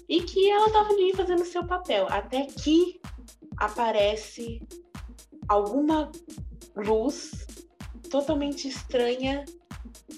E 0.09 0.23
que 0.23 0.51
ela 0.51 0.67
estava 0.67 0.91
ali 0.91 1.15
fazendo 1.15 1.45
seu 1.45 1.65
papel, 1.65 2.07
até 2.11 2.47
que 2.47 3.01
aparece 3.57 4.61
alguma 5.49 6.11
luz 6.75 7.47
totalmente 8.11 8.67
estranha 8.67 9.45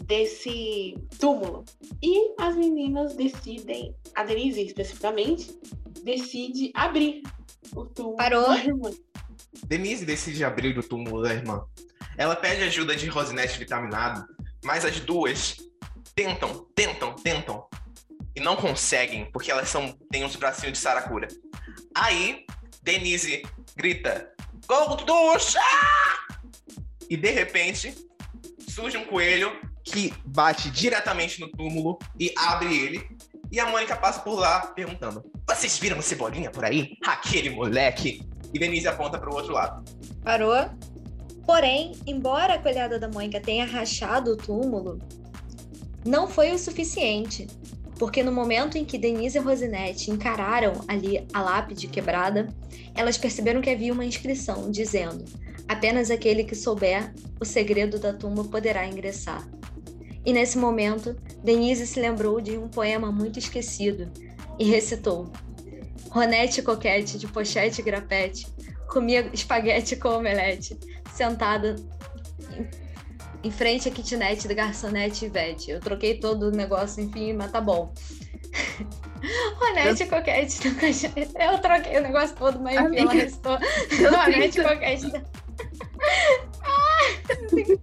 desse 0.04 0.94
túmulo. 1.18 1.64
E 2.02 2.34
as 2.38 2.56
meninas 2.56 3.14
decidem, 3.14 3.94
a 4.14 4.24
Denise 4.24 4.62
especificamente, 4.62 5.54
decide 6.02 6.70
abrir 6.74 7.22
o 7.74 7.84
túmulo 7.84 8.16
Parou. 8.16 8.48
da 8.48 8.64
irmã. 8.64 8.90
Denise 9.66 10.06
decide 10.06 10.44
abrir 10.44 10.78
o 10.78 10.82
túmulo 10.82 11.22
da 11.22 11.34
irmã. 11.34 11.62
Ela 12.16 12.36
pede 12.36 12.62
ajuda 12.62 12.94
de 12.94 13.08
Rosinete 13.08 13.58
vitaminado, 13.58 14.26
mas 14.64 14.84
as 14.84 15.00
duas 15.00 15.56
tentam, 16.14 16.66
tentam, 16.74 17.14
tentam 17.14 17.66
e 18.34 18.40
não 18.40 18.56
conseguem, 18.56 19.30
porque 19.32 19.50
elas 19.50 19.68
são 19.68 19.96
têm 20.10 20.24
uns 20.24 20.36
bracinhos 20.36 20.72
de 20.72 20.78
saracura. 20.78 21.28
Aí, 21.94 22.44
Denise 22.82 23.42
grita: 23.76 24.30
Golducha! 24.66 25.60
E 27.08 27.16
de 27.16 27.30
repente, 27.30 27.94
surge 28.68 28.96
um 28.96 29.04
coelho 29.04 29.60
que 29.84 30.14
bate 30.24 30.70
diretamente 30.70 31.40
no 31.40 31.48
túmulo 31.50 31.98
e 32.18 32.32
abre 32.36 32.74
ele. 32.74 33.08
E 33.50 33.60
a 33.60 33.66
Mônica 33.66 33.96
passa 33.96 34.20
por 34.20 34.38
lá 34.38 34.68
perguntando: 34.68 35.22
Vocês 35.46 35.78
viram 35.78 35.98
o 35.98 36.02
Cebolinha 36.02 36.50
por 36.50 36.64
aí? 36.64 36.96
Aquele 37.04 37.50
moleque! 37.50 38.22
E 38.54 38.58
Denise 38.58 38.88
aponta 38.88 39.18
para 39.18 39.30
o 39.30 39.34
outro 39.34 39.52
lado. 39.52 39.84
Parou. 40.22 40.54
Porém, 41.46 41.92
embora 42.06 42.54
a 42.54 42.58
colhada 42.58 42.98
da 42.98 43.08
Mônica 43.08 43.40
tenha 43.40 43.64
rachado 43.64 44.32
o 44.32 44.36
túmulo, 44.36 44.98
não 46.04 46.28
foi 46.28 46.52
o 46.52 46.58
suficiente. 46.58 47.46
Porque 47.98 48.22
no 48.22 48.32
momento 48.32 48.76
em 48.76 48.84
que 48.84 48.98
Denise 48.98 49.38
e 49.38 49.40
Rosinete 49.40 50.10
encararam 50.10 50.72
ali 50.88 51.26
a 51.32 51.40
lápide 51.40 51.86
quebrada, 51.86 52.48
elas 52.94 53.16
perceberam 53.16 53.60
que 53.60 53.70
havia 53.70 53.92
uma 53.92 54.04
inscrição 54.04 54.70
dizendo: 54.70 55.24
apenas 55.68 56.10
aquele 56.10 56.42
que 56.42 56.54
souber 56.54 57.12
o 57.40 57.44
segredo 57.44 57.98
da 57.98 58.12
tumba 58.12 58.44
poderá 58.44 58.86
ingressar. 58.86 59.48
E 60.24 60.32
nesse 60.32 60.58
momento, 60.58 61.16
Denise 61.42 61.86
se 61.86 62.00
lembrou 62.00 62.40
de 62.40 62.56
um 62.56 62.68
poema 62.68 63.10
muito 63.12 63.38
esquecido 63.38 64.10
e 64.58 64.64
recitou: 64.64 65.30
Ronete 66.10 66.62
coquete 66.62 67.18
de 67.18 67.26
pochete 67.26 67.80
e 67.80 67.84
grapete, 67.84 68.46
comia 68.88 69.28
espaguete 69.32 69.96
com 69.96 70.08
omelete, 70.08 70.76
sentada 71.12 71.76
em, 72.50 72.68
em 73.44 73.50
frente 73.50 73.88
à 73.88 73.92
kitnet 73.92 74.46
da 74.48 74.54
garçonete 74.54 75.26
Ivete. 75.26 75.70
Eu 75.70 75.80
troquei 75.80 76.18
todo 76.18 76.48
o 76.48 76.50
negócio, 76.50 77.02
enfim, 77.02 77.32
mas 77.32 77.50
tá 77.50 77.60
bom. 77.60 77.92
Ronete 79.56 80.06
coquete 80.06 80.68
do 80.68 80.74
cochete. 80.78 81.30
Eu 81.38 81.58
troquei 81.58 81.96
o 81.98 82.02
negócio 82.02 82.34
todo, 82.36 82.60
mas 82.60 82.76
enfim, 82.80 82.98
ela 82.98 83.12
restou. 83.12 83.58
eu 83.98 84.10
Ronete 84.16 84.56
tento- 84.58 84.68
coquete. 84.68 85.12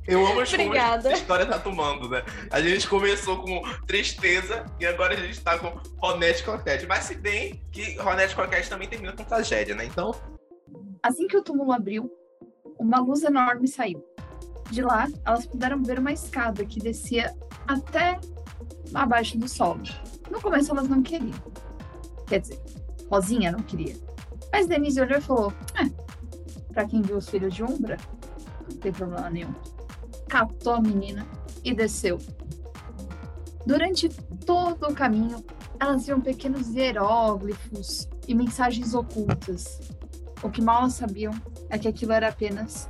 Eu 0.07 0.25
amo 0.25 0.39
as 0.41 0.51
Obrigada. 0.53 1.03
como 1.03 1.13
a 1.15 1.17
história 1.17 1.45
tá 1.45 1.59
tomando, 1.59 2.09
né? 2.09 2.24
A 2.50 2.62
gente 2.62 2.88
começou 2.88 3.38
com 3.41 3.62
tristeza 3.86 4.65
e 4.79 4.86
agora 4.86 5.13
a 5.13 5.17
gente 5.17 5.39
tá 5.41 5.57
com 5.59 5.67
Ronete 5.98 6.43
Coquete. 6.43 6.86
Mas 6.88 7.03
se 7.05 7.15
bem 7.15 7.62
que 7.71 7.95
Ronete 7.98 8.36
Coquete 8.36 8.69
também 8.69 8.88
termina 8.88 9.13
com 9.13 9.24
tragédia, 9.24 9.75
né? 9.75 9.86
Então, 9.86 10.13
Assim 11.03 11.27
que 11.27 11.38
o 11.38 11.43
túmulo 11.43 11.71
abriu, 11.71 12.12
uma 12.79 13.00
luz 13.00 13.24
enorme 13.24 13.67
saiu. 13.67 14.03
De 14.71 14.81
lá, 14.81 15.07
elas 15.25 15.45
puderam 15.45 15.83
ver 15.83 16.00
uma 16.00 16.12
escada 16.12 16.65
que 16.65 16.79
descia 16.79 17.36
até 17.67 18.19
abaixo 18.93 19.38
do 19.38 19.48
solo. 19.48 19.83
No 20.31 20.41
começo, 20.41 20.71
elas 20.71 20.88
não 20.88 21.03
queriam. 21.03 21.38
Quer 22.27 22.39
dizer, 22.39 22.59
Rosinha 23.12 23.51
não 23.51 23.59
queria. 23.59 23.95
Mas 24.51 24.67
Denise 24.67 25.01
olhou 25.01 25.17
e 25.17 25.21
falou: 25.21 25.53
É, 25.75 25.89
pra 26.71 26.86
quem 26.86 27.01
viu 27.01 27.17
os 27.17 27.27
filhos 27.27 27.53
de 27.53 27.63
Umbra, 27.63 27.98
não 28.69 28.77
tem 28.77 28.91
problema 28.91 29.29
nenhum. 29.29 29.53
Catou 30.27 30.74
a 30.74 30.81
menina 30.81 31.27
e 31.63 31.74
desceu. 31.74 32.17
Durante 33.65 34.09
todo 34.45 34.88
o 34.88 34.93
caminho, 34.93 35.43
elas 35.79 36.05
viam 36.05 36.21
pequenos 36.21 36.74
hieróglifos 36.74 38.07
e 38.27 38.33
mensagens 38.33 38.93
ocultas. 38.93 39.79
O 40.41 40.50
que 40.50 40.62
mal 40.62 40.81
elas 40.81 40.93
sabiam 40.93 41.33
é 41.70 41.78
que 41.78 41.88
aquilo 41.88 42.12
era 42.12 42.30
apenas 42.30 42.88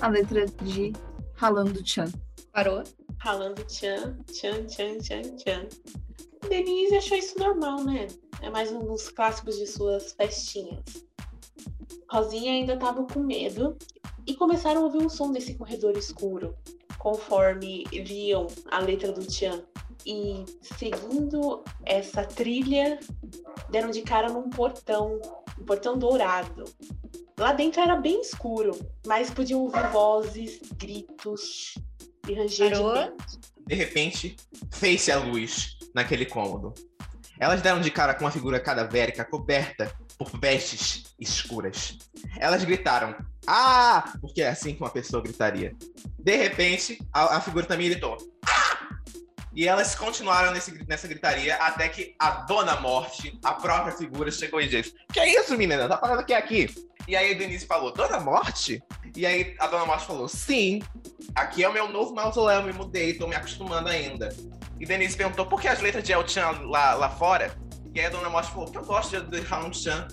a 0.00 0.08
letra 0.08 0.46
de 0.46 0.92
Ralando 1.34 1.86
Chan. 1.86 2.10
Parou. 2.52 2.82
Ralando 3.18 3.64
tchan, 3.64 4.16
tchan, 4.32 4.66
tchan, 4.66 4.98
tchan, 4.98 5.22
tchan. 5.36 5.68
Denise 6.48 6.96
achou 6.96 7.16
isso 7.16 7.38
normal, 7.38 7.84
né? 7.84 8.08
É 8.40 8.50
mais 8.50 8.72
um 8.72 8.80
dos 8.80 9.08
clássicos 9.08 9.56
de 9.56 9.66
suas 9.66 10.12
festinhas. 10.12 10.82
Rosinha 12.10 12.52
ainda 12.52 12.74
estava 12.74 13.04
com 13.04 13.20
medo 13.20 13.76
e 14.26 14.34
começaram 14.34 14.82
a 14.82 14.84
ouvir 14.84 14.98
um 14.98 15.08
som 15.08 15.32
desse 15.32 15.54
corredor 15.54 15.96
escuro, 15.96 16.54
conforme 16.98 17.84
viam 18.04 18.46
a 18.70 18.80
letra 18.80 19.12
do 19.12 19.24
Tchan. 19.24 19.62
E 20.04 20.44
seguindo 20.60 21.62
essa 21.84 22.24
trilha, 22.24 22.98
deram 23.70 23.90
de 23.90 24.02
cara 24.02 24.28
num 24.28 24.50
portão, 24.50 25.20
um 25.58 25.64
portão 25.64 25.96
dourado. 25.96 26.64
Lá 27.38 27.52
dentro 27.52 27.80
era 27.80 27.96
bem 27.96 28.20
escuro, 28.20 28.72
mas 29.06 29.30
podiam 29.30 29.60
ouvir 29.60 29.86
vozes, 29.88 30.60
gritos 30.76 31.74
e 32.28 32.34
ranger 32.34 32.68
de 32.70 32.74
Parou? 32.80 32.94
dente. 32.94 33.38
de 33.66 33.74
repente, 33.74 34.36
fez-se 34.70 35.10
a 35.10 35.18
luz 35.18 35.76
naquele 35.94 36.26
cômodo. 36.26 36.72
Elas 37.40 37.60
deram 37.62 37.80
de 37.80 37.90
cara 37.90 38.14
com 38.14 38.24
uma 38.24 38.30
figura 38.30 38.60
cadavérica 38.60 39.24
coberta 39.24 39.92
por 40.16 40.30
vestes 40.38 41.04
escuras. 41.18 41.98
Elas 42.38 42.62
gritaram, 42.64 43.16
ah! 43.46 44.12
Porque 44.20 44.42
é 44.42 44.48
assim 44.48 44.74
que 44.74 44.80
uma 44.80 44.90
pessoa 44.90 45.20
gritaria. 45.22 45.74
De 46.18 46.36
repente, 46.36 46.98
a, 47.12 47.38
a 47.38 47.40
figura 47.40 47.66
também 47.66 47.88
gritou, 47.88 48.16
ah! 48.46 48.88
E 49.54 49.66
elas 49.68 49.94
continuaram 49.94 50.52
nesse- 50.52 50.86
nessa 50.86 51.06
gritaria 51.08 51.56
até 51.56 51.88
que 51.88 52.14
a 52.18 52.30
Dona 52.42 52.80
Morte, 52.80 53.38
a 53.44 53.52
própria 53.52 53.94
figura, 53.94 54.30
chegou 54.30 54.60
e 54.62 54.68
disse: 54.68 54.94
Que 55.12 55.20
é 55.20 55.40
isso, 55.40 55.56
menina? 55.58 55.86
Tá 55.88 55.98
falando 55.98 56.24
que 56.24 56.32
é 56.32 56.36
aqui? 56.38 56.70
E 57.06 57.16
aí 57.16 57.32
a 57.32 57.38
Denise 57.38 57.66
falou: 57.66 57.92
Dona 57.92 58.20
Morte? 58.20 58.82
E 59.16 59.26
aí 59.26 59.54
a 59.58 59.66
Dona 59.66 59.86
Morte 59.86 60.06
falou: 60.06 60.28
Sim, 60.28 60.80
aqui 61.34 61.64
é 61.64 61.68
o 61.68 61.72
meu 61.72 61.88
novo 61.88 62.14
mausoléu, 62.14 62.62
me 62.62 62.72
mudei, 62.72 63.14
tô 63.14 63.26
me 63.26 63.34
acostumando 63.34 63.88
ainda. 63.88 64.28
E 64.78 64.86
Denise 64.86 65.16
perguntou 65.16 65.46
por 65.46 65.60
que 65.60 65.68
as 65.68 65.80
letras 65.80 66.04
de 66.04 66.12
El 66.12 66.26
Chan 66.26 66.50
lá, 66.62 66.94
lá 66.94 67.08
fora? 67.08 67.56
E 67.94 68.00
aí 68.00 68.06
a 68.06 68.10
Dona 68.10 68.30
Morte 68.30 68.50
falou: 68.50 68.70
que 68.70 68.78
eu 68.78 68.84
gosto 68.84 69.20
de 69.20 69.40
Raul 69.40 69.72
Chan. 69.72 70.08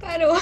Parou. 0.00 0.36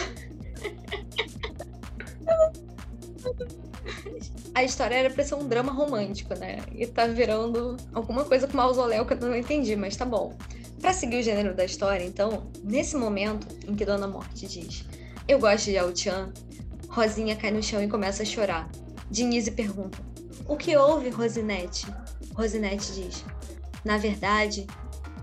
A 4.55 4.65
história 4.65 4.95
era 4.95 5.11
pra 5.11 5.23
ser 5.23 5.35
um 5.35 5.47
drama 5.47 5.71
romântico, 5.71 6.35
né? 6.35 6.59
E 6.73 6.87
tá 6.87 7.07
virando 7.07 7.77
alguma 7.93 8.25
coisa 8.25 8.49
com 8.49 8.57
mausoléu 8.57 9.05
que 9.05 9.13
eu 9.13 9.19
não 9.19 9.37
entendi, 9.37 9.77
mas 9.77 9.97
tá 9.97 10.05
bom. 10.05 10.35
Pra 10.81 10.93
seguir 10.93 11.19
o 11.19 11.23
gênero 11.23 11.55
da 11.55 11.65
história, 11.65 12.05
então, 12.05 12.51
nesse 12.65 12.97
momento 12.97 13.47
em 13.69 13.75
que 13.75 13.85
Dona 13.85 14.09
Morte 14.09 14.47
diz 14.47 14.85
Eu 15.29 15.41
gosto 15.41 15.65
de 15.65 15.73
Yao-chan, 15.73 16.33
Rosinha 16.89 17.35
cai 17.35 17.51
no 17.51 17.61
chão 17.61 17.83
e 17.83 17.89
começa 17.89 18.23
a 18.23 18.27
chorar. 18.27 18.71
Denise 19.11 19.51
pergunta 19.51 19.99
O 20.47 20.57
que 20.57 20.77
houve, 20.77 21.09
Rosinete? 21.09 21.85
Rosinete 22.33 22.93
diz 22.95 23.25
Na 23.85 23.99
verdade, 23.99 24.69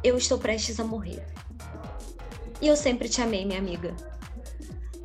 eu 0.03 0.17
estou 0.17 0.38
prestes 0.38 0.77
a 0.77 0.83
morrer. 0.83 1.25
E 2.62 2.67
eu 2.67 2.75
sempre 2.75 3.07
te 3.07 3.22
amei, 3.22 3.45
minha 3.45 3.60
amiga. 3.60 3.95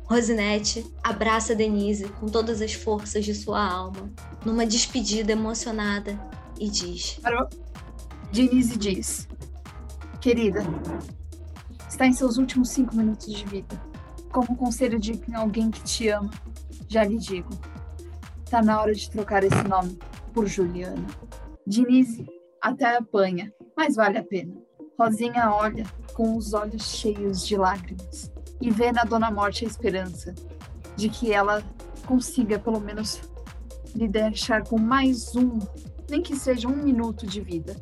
Rosinete 0.03 0.85
abraça 1.01 1.55
Denise 1.55 2.09
com 2.19 2.25
todas 2.25 2.61
as 2.61 2.73
forças 2.73 3.23
de 3.23 3.33
sua 3.33 3.65
alma, 3.65 4.11
numa 4.45 4.65
despedida 4.65 5.31
emocionada, 5.31 6.19
e 6.59 6.69
diz: 6.69 7.21
Denise 8.33 8.77
diz: 8.77 9.27
Querida, 10.19 10.61
está 11.87 12.05
em 12.05 12.11
seus 12.11 12.37
últimos 12.37 12.69
cinco 12.69 12.95
minutos 12.97 13.33
de 13.33 13.45
vida. 13.45 13.89
Como 14.31 14.55
conselho 14.55 14.99
de 14.99 15.19
alguém 15.33 15.71
que 15.71 15.83
te 15.83 16.09
ama, 16.09 16.29
já 16.87 17.03
lhe 17.03 17.17
digo: 17.17 17.49
tá 18.49 18.61
na 18.61 18.81
hora 18.81 18.93
de 18.93 19.09
trocar 19.09 19.43
esse 19.43 19.63
nome 19.67 19.97
por 20.33 20.47
Juliana. 20.47 21.05
Denise 21.65 22.25
até 22.61 22.97
apanha, 22.97 23.53
mas 23.75 23.95
vale 23.95 24.17
a 24.17 24.23
pena. 24.23 24.53
Rosinha 24.99 25.51
olha 25.53 25.85
com 26.13 26.35
os 26.35 26.53
olhos 26.53 26.83
cheios 26.83 27.47
de 27.47 27.55
lágrimas 27.55 28.31
e 28.59 28.69
vê 28.69 28.91
na 28.91 29.03
Dona 29.03 29.31
Morte 29.31 29.63
a 29.63 29.67
esperança 29.67 30.35
de 30.97 31.07
que 31.09 31.31
ela 31.31 31.63
consiga 32.05 32.59
pelo 32.59 32.79
menos 32.79 33.21
lhe 33.95 34.07
deixar 34.07 34.63
com 34.67 34.77
mais 34.77 35.35
um, 35.35 35.57
nem 36.09 36.21
que 36.21 36.35
seja 36.35 36.67
um 36.67 36.75
minuto 36.75 37.25
de 37.25 37.39
vida. 37.39 37.75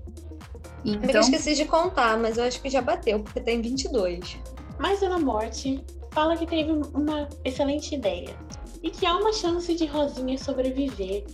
Amiga, 0.84 1.06
eu 1.06 1.10
Então, 1.10 1.22
esqueci 1.22 1.56
de 1.56 1.66
contar, 1.66 2.18
mas 2.18 2.38
eu 2.38 2.44
acho 2.44 2.62
que 2.62 2.70
já 2.70 2.82
bateu, 2.82 3.20
porque 3.22 3.42
tem 3.42 3.62
22. 3.62 4.38
Mas 4.78 5.00
Dona 5.00 5.18
Morte 5.18 5.84
fala 6.12 6.38
que 6.38 6.46
teve 6.46 6.72
uma 6.72 7.28
excelente 7.44 7.96
ideia 7.96 8.36
e 8.82 8.90
que 8.90 9.06
há 9.06 9.16
uma 9.18 9.34
chance 9.34 9.74
de 9.74 9.86
Rosinha 9.86 10.38
sobreviver 10.38 11.26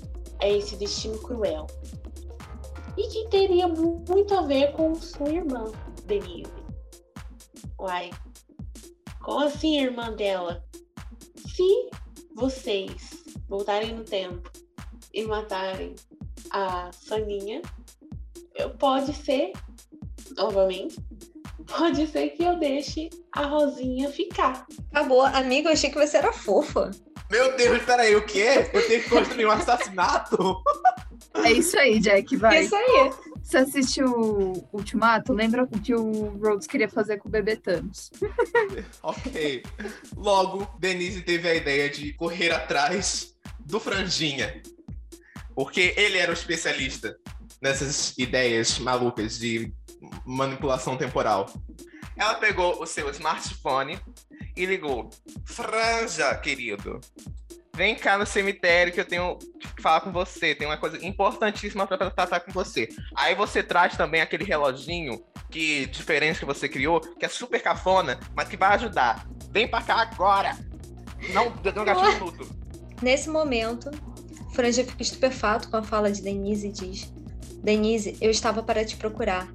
a 0.41 0.47
esse 0.47 0.75
destino 0.75 1.17
cruel. 1.19 1.67
E 2.97 3.07
que 3.07 3.29
teria 3.29 3.67
muito 3.67 4.33
a 4.35 4.41
ver 4.41 4.71
com 4.73 4.93
sua 4.93 5.29
irmã, 5.29 5.71
Denise. 6.05 6.51
Uai, 7.79 8.11
como 9.21 9.45
assim, 9.45 9.79
irmã 9.79 10.13
dela? 10.13 10.63
Se 11.47 11.89
vocês 12.35 13.23
voltarem 13.47 13.95
no 13.95 14.03
tempo 14.03 14.51
e 15.13 15.23
matarem 15.23 15.95
a 16.51 16.91
Soninha, 16.91 17.61
eu, 18.55 18.69
pode 18.71 19.13
ser, 19.13 19.53
novamente, 20.35 20.99
pode 21.65 22.07
ser 22.07 22.29
que 22.29 22.43
eu 22.43 22.57
deixe 22.57 23.09
a 23.31 23.45
Rosinha 23.45 24.09
ficar. 24.09 24.65
Acabou. 24.91 25.21
Amigo, 25.21 25.67
eu 25.67 25.73
achei 25.73 25.89
que 25.89 25.97
você 25.97 26.17
era 26.17 26.31
fofa. 26.31 26.91
Meu 27.31 27.55
Deus, 27.55 27.81
peraí, 27.83 28.15
o 28.15 28.25
quê? 28.25 28.69
Eu 28.73 28.87
tenho 28.87 29.03
que 29.03 29.09
construir 29.09 29.45
um 29.45 29.51
assassinato? 29.51 30.61
É 31.43 31.51
isso 31.51 31.77
aí, 31.79 31.99
Jack, 31.99 32.35
vai. 32.37 32.63
Isso 32.63 32.75
aí. 32.75 33.11
Você 33.41 33.57
assistiu 33.57 34.67
Ultimato? 34.71 35.33
Lembra 35.33 35.63
o 35.63 35.67
que 35.67 35.93
o 35.93 36.37
Rhodes 36.37 36.67
queria 36.67 36.87
fazer 36.87 37.17
com 37.17 37.27
o 37.27 37.31
bebê 37.31 37.55
Thanos? 37.55 38.11
ok. 39.01 39.63
Logo, 40.15 40.67
Denise 40.79 41.21
teve 41.21 41.49
a 41.49 41.55
ideia 41.55 41.89
de 41.89 42.13
correr 42.13 42.51
atrás 42.51 43.35
do 43.59 43.79
Franjinha. 43.79 44.61
Porque 45.55 45.93
ele 45.97 46.17
era 46.17 46.31
o 46.31 46.33
especialista 46.33 47.17
nessas 47.63 48.13
ideias 48.17 48.77
malucas 48.77 49.39
de 49.39 49.73
manipulação 50.25 50.97
temporal. 50.97 51.49
Ela 52.17 52.35
pegou 52.35 52.81
o 52.81 52.85
seu 52.85 53.09
smartphone 53.09 53.97
e 54.55 54.65
ligou: 54.65 55.09
Franja, 55.45 56.35
querido, 56.35 56.99
vem 57.73 57.95
cá 57.95 58.17
no 58.17 58.25
cemitério 58.25 58.91
que 58.91 58.99
eu 58.99 59.05
tenho 59.05 59.39
que 59.59 59.81
falar 59.81 60.01
com 60.01 60.11
você. 60.11 60.53
Tem 60.53 60.67
uma 60.67 60.75
coisa 60.75 61.03
importantíssima 61.03 61.87
para 61.87 62.11
tratar 62.11 62.41
com 62.41 62.51
você. 62.51 62.89
Aí 63.15 63.33
você 63.33 63.63
traz 63.63 63.95
também 63.95 64.19
aquele 64.19 64.43
reloginho 64.43 65.23
que 65.49 65.85
diferente 65.85 66.39
que 66.39 66.45
você 66.45 66.67
criou, 66.67 66.99
que 66.99 67.25
é 67.25 67.29
super 67.29 67.61
cafona, 67.61 68.19
mas 68.35 68.49
que 68.49 68.57
vai 68.57 68.75
ajudar. 68.75 69.25
Vem 69.51 69.69
para 69.69 69.83
cá 69.83 70.01
agora. 70.01 70.57
Não, 71.29 71.45
não 71.73 71.85
gaste 71.85 72.03
um 72.03 72.13
minuto. 72.13 72.63
Nesse 73.01 73.29
momento, 73.29 73.89
Franja 74.53 74.83
fica 74.83 75.01
estupefato 75.01 75.69
com 75.69 75.77
a 75.77 75.83
fala 75.83 76.11
de 76.11 76.21
Denise 76.21 76.67
e 76.67 76.71
diz: 76.71 77.12
Denise, 77.63 78.17
eu 78.19 78.29
estava 78.29 78.61
para 78.61 78.83
te 78.83 78.97
procurar, 78.97 79.47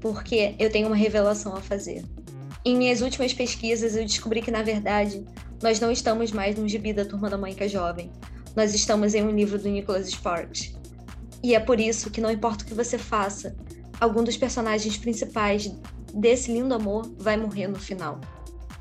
porque 0.00 0.54
eu 0.58 0.70
tenho 0.70 0.86
uma 0.86 0.96
revelação 0.96 1.56
a 1.56 1.62
fazer. 1.62 2.04
Em 2.62 2.76
minhas 2.76 3.00
últimas 3.00 3.32
pesquisas, 3.32 3.96
eu 3.96 4.04
descobri 4.04 4.42
que, 4.42 4.50
na 4.50 4.62
verdade, 4.62 5.24
nós 5.62 5.80
não 5.80 5.90
estamos 5.90 6.30
mais 6.30 6.56
num 6.56 6.68
gibi 6.68 6.92
da 6.92 7.06
Turma 7.06 7.30
da 7.30 7.38
Mônica 7.38 7.66
Jovem. 7.66 8.12
Nós 8.54 8.74
estamos 8.74 9.14
em 9.14 9.22
um 9.22 9.30
livro 9.30 9.58
do 9.58 9.68
Nicholas 9.68 10.10
Sparks. 10.10 10.74
E 11.42 11.54
é 11.54 11.60
por 11.60 11.80
isso 11.80 12.10
que 12.10 12.20
não 12.20 12.30
importa 12.30 12.64
o 12.64 12.66
que 12.66 12.74
você 12.74 12.98
faça, 12.98 13.56
algum 13.98 14.22
dos 14.22 14.36
personagens 14.36 14.96
principais 14.98 15.72
desse 16.12 16.52
lindo 16.52 16.74
amor 16.74 17.10
vai 17.18 17.36
morrer 17.36 17.66
no 17.66 17.78
final. 17.78 18.20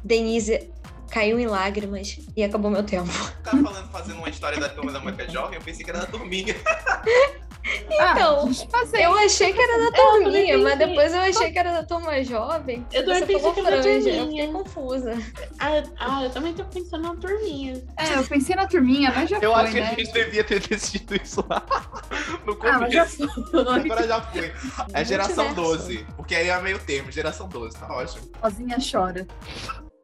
Denise 0.03 0.69
caiu 1.09 1.39
em 1.39 1.45
lágrimas 1.45 2.19
e 2.35 2.43
acabou 2.43 2.69
meu 2.69 2.83
tempo. 2.83 3.11
Tá 3.43 3.51
falando, 3.51 3.91
fazendo 3.91 4.17
uma 4.17 4.29
história 4.29 4.59
da 4.59 4.67
Turma 4.67 4.91
da 4.91 4.99
Mônica 4.99 5.29
Jovem, 5.29 5.57
eu 5.57 5.61
pensei 5.61 5.85
que 5.85 5.91
era 5.91 5.99
da 5.99 6.07
Turminha. 6.07 6.55
Então, 7.65 8.49
ah, 8.73 8.99
eu 8.99 9.17
achei 9.19 9.53
que 9.53 9.61
era 9.61 9.89
da 9.89 9.91
turminha, 9.95 10.57
mas 10.57 10.77
depois 10.77 11.13
eu 11.13 11.21
achei 11.21 11.51
que 11.51 11.57
era 11.57 11.71
da 11.71 11.83
turma 11.83 12.21
jovem. 12.23 12.85
Eu 12.91 13.05
também 13.05 13.25
pensei 13.25 13.53
que 13.53 13.59
era 13.61 13.77
da 13.77 13.81
turminha. 13.81 14.15
Eu 14.15 14.27
fiquei 14.27 14.47
confusa. 14.47 15.13
Ah, 15.59 15.83
ah, 15.97 16.23
eu 16.23 16.29
também 16.29 16.53
tô 16.53 16.65
pensando 16.65 17.03
na 17.03 17.15
turminha. 17.15 17.81
É, 17.97 18.17
eu 18.17 18.23
pensei 18.25 18.55
na 18.55 18.67
turminha, 18.67 19.11
mas 19.15 19.29
já 19.29 19.37
eu 19.39 19.53
foi, 19.53 19.61
acho 19.61 19.71
que 19.73 19.79
né? 19.79 19.89
a 19.91 19.95
gente 19.95 20.11
devia 20.11 20.43
ter 20.43 20.59
decidido 20.67 21.15
isso 21.15 21.45
lá 21.49 21.65
no 22.45 22.57
Ah, 22.61 22.79
mas 22.79 22.93
já 22.93 23.05
começo. 23.05 23.45
foi. 23.51 23.61
Agora 23.61 24.07
já 24.07 24.21
foi. 24.21 24.53
É 24.93 25.05
geração 25.05 25.45
Multiverso. 25.45 25.77
12, 25.87 26.07
porque 26.17 26.35
aí 26.35 26.49
é 26.49 26.61
meio 26.61 26.79
termo, 26.79 27.11
geração 27.11 27.47
12, 27.47 27.77
tá 27.77 27.87
ótimo. 27.93 28.29
Rosinha 28.41 28.77
chora. 28.79 29.25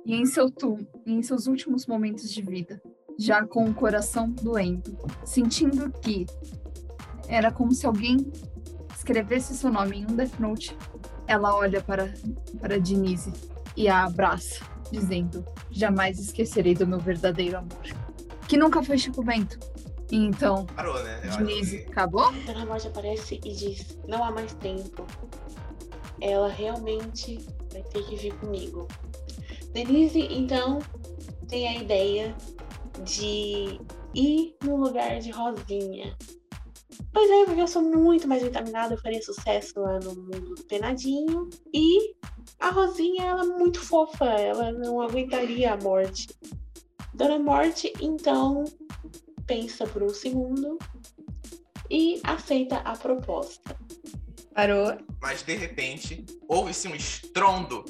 E 0.05 0.15
em, 0.15 0.25
seu 0.25 0.49
tu, 0.49 0.79
e 1.05 1.13
em 1.13 1.21
seus 1.21 1.45
últimos 1.45 1.85
momentos 1.85 2.33
de 2.33 2.41
vida, 2.41 2.81
já 3.19 3.45
com 3.45 3.65
o 3.65 3.73
coração 3.73 4.29
doendo, 4.29 4.97
sentindo 5.25 5.91
que 6.01 6.25
era 7.29 7.51
como 7.51 7.71
se 7.71 7.85
alguém 7.85 8.17
escrevesse 8.95 9.55
seu 9.55 9.71
nome 9.71 9.99
em 9.99 10.03
um 10.03 10.15
Death 10.15 10.39
Note, 10.39 10.75
ela 11.27 11.55
olha 11.55 11.81
para, 11.81 12.13
para 12.59 12.79
Denise 12.79 13.31
e 13.77 13.87
a 13.87 14.03
abraça, 14.05 14.65
dizendo: 14.91 15.45
Jamais 15.71 16.19
esquecerei 16.19 16.73
do 16.73 16.85
meu 16.87 16.99
verdadeiro 16.99 17.57
amor. 17.59 17.83
Que 18.47 18.57
nunca 18.57 18.83
foi 18.83 18.97
Chico 18.97 19.23
Bento. 19.23 19.59
Então, 20.11 20.65
Parou, 20.75 21.01
né? 21.03 21.21
Denise, 21.37 21.77
que- 21.83 21.91
acabou? 21.91 22.31
Dona 22.45 22.65
Morte 22.65 22.87
aparece 22.87 23.39
e 23.45 23.53
diz: 23.53 23.97
Não 24.07 24.23
há 24.23 24.31
mais 24.31 24.53
tempo. 24.55 25.05
Ela 26.19 26.49
realmente 26.49 27.37
vai 27.71 27.83
ter 27.83 28.03
que 28.05 28.15
vir 28.15 28.33
comigo. 28.39 28.87
Denise, 29.71 30.19
então, 30.31 30.79
tem 31.47 31.67
a 31.67 31.75
ideia 31.81 32.35
de 33.03 33.79
ir 34.15 34.55
no 34.63 34.75
lugar 34.77 35.19
de 35.19 35.29
Rosinha. 35.29 36.17
Pois 37.11 37.29
é, 37.29 37.45
porque 37.45 37.61
eu 37.61 37.67
sou 37.67 37.81
muito 37.81 38.27
mais 38.27 38.43
vitaminada, 38.43 38.93
eu 38.93 39.01
faria 39.01 39.21
sucesso 39.21 39.79
lá 39.79 39.99
no 39.99 40.15
mundo 40.15 40.55
do 40.55 40.63
penadinho. 40.65 41.49
E 41.73 42.15
a 42.59 42.69
Rosinha, 42.69 43.25
ela 43.25 43.43
é 43.43 43.47
muito 43.47 43.81
fofa, 43.81 44.25
ela 44.25 44.71
não 44.71 45.01
aguentaria 45.01 45.73
a 45.73 45.77
morte. 45.77 46.27
Dona 47.13 47.39
Morte, 47.39 47.91
então, 47.99 48.63
pensa 49.45 49.85
por 49.87 50.03
um 50.03 50.09
segundo 50.09 50.77
e 51.89 52.21
aceita 52.23 52.77
a 52.77 52.95
proposta. 52.95 53.75
Parou. 54.53 54.97
Mas 55.21 55.41
de 55.41 55.55
repente, 55.55 56.25
houve-se 56.47 56.87
um 56.87 56.95
estrondo 56.95 57.83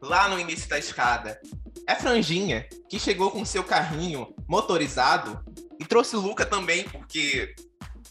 lá 0.00 0.28
no 0.28 0.38
início 0.38 0.68
da 0.68 0.78
escada. 0.78 1.40
É 1.88 1.94
Franjinha 1.94 2.68
que 2.88 2.98
chegou 2.98 3.30
com 3.30 3.44
seu 3.44 3.64
carrinho 3.64 4.34
motorizado 4.48 5.42
e 5.80 5.84
trouxe 5.84 6.16
Luca 6.16 6.44
também, 6.44 6.84
porque 6.84 7.54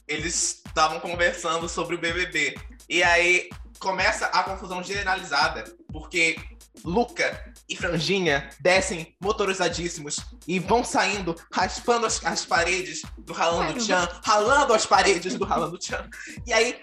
eles 0.07 0.61
estavam 0.65 0.99
conversando 0.99 1.67
sobre 1.67 1.95
o 1.95 1.99
BBB. 1.99 2.55
E 2.89 3.01
aí 3.03 3.49
começa 3.79 4.25
a 4.27 4.43
confusão 4.43 4.83
generalizada, 4.83 5.63
porque 5.91 6.37
Luca 6.83 7.53
e 7.67 7.75
Franjinha 7.75 8.49
descem 8.59 9.15
motorizadíssimos 9.19 10.19
e 10.47 10.59
vão 10.59 10.83
saindo, 10.83 11.35
raspando 11.51 12.05
as, 12.05 12.23
as 12.23 12.45
paredes 12.45 13.01
do 13.17 13.33
Ralando 13.33 13.81
Chan, 13.81 14.07
ralando 14.23 14.73
as 14.73 14.85
paredes 14.85 15.33
do 15.35 15.45
Ralando 15.45 15.83
Chan. 15.83 16.07
E 16.45 16.53
aí 16.53 16.79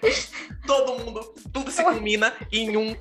todo 0.67 0.99
mundo, 0.99 1.33
tudo 1.53 1.71
se 1.71 1.81
culmina 1.83 2.33
em 2.51 2.75
um 2.75 2.95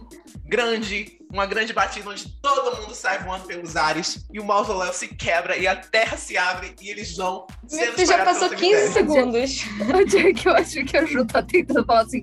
grande, 0.45 1.19
uma 1.33 1.47
grande 1.47 1.73
batida 1.73 2.11
onde 2.11 2.29
todo 2.43 2.77
mundo 2.83 2.95
sai 2.95 3.19
voando 3.25 3.47
pelos 3.47 3.75
ares 3.75 4.27
e 4.31 4.39
o 4.39 4.45
mausoléu 4.45 4.93
se 4.93 5.09
quebra 5.09 5.57
e 5.57 5.67
a 5.67 5.75
terra 5.75 6.17
se 6.17 6.37
abre 6.37 6.75
e 6.81 6.91
eles 6.91 7.17
vão 7.17 7.47
sendo 7.67 7.97
Você 7.97 8.05
já 8.05 8.25
passou 8.25 8.49
pelo 8.51 8.61
15 8.61 8.93
cemitério. 8.93 9.49
segundos. 9.49 9.65
Onde 9.97 10.19
é 10.19 10.33
que 10.35 10.49
eu 10.49 10.53
acho 10.55 10.85
que 10.85 10.97
a 10.97 11.07
Ju 11.07 11.25
tá 11.25 11.43
tentando 11.43 11.85
falar 11.87 12.03
assim? 12.03 12.23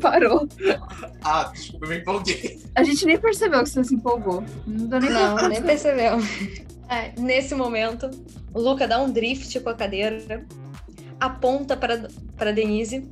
Parou. 0.00 0.48
Ah, 1.24 1.50
desculpa, 1.52 1.86
eu 1.86 1.90
me 1.90 1.98
empolguei. 1.98 2.62
A 2.76 2.84
gente 2.84 3.04
nem 3.06 3.18
percebeu 3.18 3.62
que 3.64 3.70
você 3.70 3.82
se 3.82 3.94
empolgou. 3.94 4.44
Não 4.66 4.86
deu 4.86 5.00
nem 5.00 5.10
Não, 5.10 5.48
nem 5.48 5.62
percebeu. 5.62 6.18
É, 6.88 7.12
nesse 7.18 7.54
momento, 7.56 8.08
o 8.54 8.60
Luca 8.60 8.86
dá 8.86 9.00
um 9.02 9.10
drift 9.10 9.58
com 9.60 9.68
a 9.70 9.74
cadeira, 9.74 10.46
aponta 11.20 11.76
para 11.76 12.08
para 12.36 12.52
Denise 12.52 13.08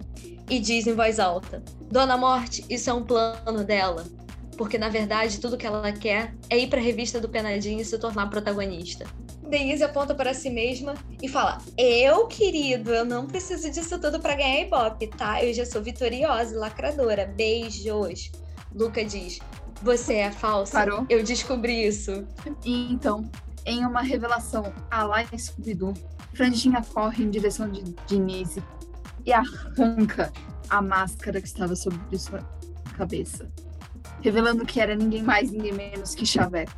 e 0.49 0.61
diz 0.61 0.87
em 0.87 0.95
voz 0.95 1.19
alta: 1.19 1.63
Dona 1.91 2.17
Morte, 2.17 2.65
isso 2.71 2.89
é 2.89 2.93
um 2.95 3.03
plano 3.03 3.65
dela. 3.65 4.05
Porque 4.57 4.79
na 4.79 4.89
verdade 4.89 5.41
tudo 5.41 5.57
que 5.57 5.67
ela 5.67 5.93
quer 5.93 6.35
é 6.49 6.59
ir 6.59 6.69
para 6.69 6.81
a 6.81 6.83
revista 6.83 7.21
do 7.21 7.29
Penadinho 7.29 7.81
e 7.81 7.85
se 7.85 7.99
tornar 7.99 8.29
protagonista. 8.29 9.07
Denise 9.49 9.85
aponta 9.85 10.15
para 10.15 10.35
si 10.35 10.51
mesma 10.51 10.95
e 11.23 11.29
fala: 11.29 11.59
Eu, 11.79 12.27
querido, 12.27 12.93
eu 12.93 13.05
não 13.05 13.27
preciso 13.27 13.71
disso 13.71 13.99
tudo 14.01 14.21
para 14.21 14.35
ganhar 14.35 14.63
Ibope, 14.63 15.07
tá? 15.09 15.43
Eu 15.43 15.55
já 15.55 15.65
sou 15.65 15.83
vitoriosa 15.83 16.55
e 16.55 16.59
lacradora. 16.59 17.27
Beijos. 17.27 18.33
Luca 18.75 19.05
diz: 19.05 19.39
Você 19.83 20.15
é 20.15 20.31
falsa? 20.33 20.73
Parou. 20.73 21.07
Eu 21.09 21.23
descobri 21.23 21.87
isso. 21.87 22.27
E 22.65 22.93
então, 22.93 23.31
em 23.65 23.85
uma 23.85 24.03
revelação 24.03 24.73
a 24.91 25.05
lá 25.05 25.25
Scooby-Doo, 25.25 25.95
Franjinha 26.35 26.83
corre 26.93 27.25
em 27.25 27.31
direção 27.31 27.71
de 27.71 27.83
Denise 28.09 28.63
e 29.25 29.33
arranca 29.33 30.33
a 30.69 30.83
máscara 30.83 31.41
que 31.41 31.47
estava 31.47 31.75
sobre 31.75 32.19
sua 32.19 32.41
cabeça, 32.97 33.51
revelando 34.21 34.65
que 34.65 34.81
era 34.81 34.95
ninguém 34.95 35.23
mais, 35.23 35.51
ninguém 35.51 35.73
menos 35.73 36.15
que 36.15 36.27
Chaveco. 36.27 36.73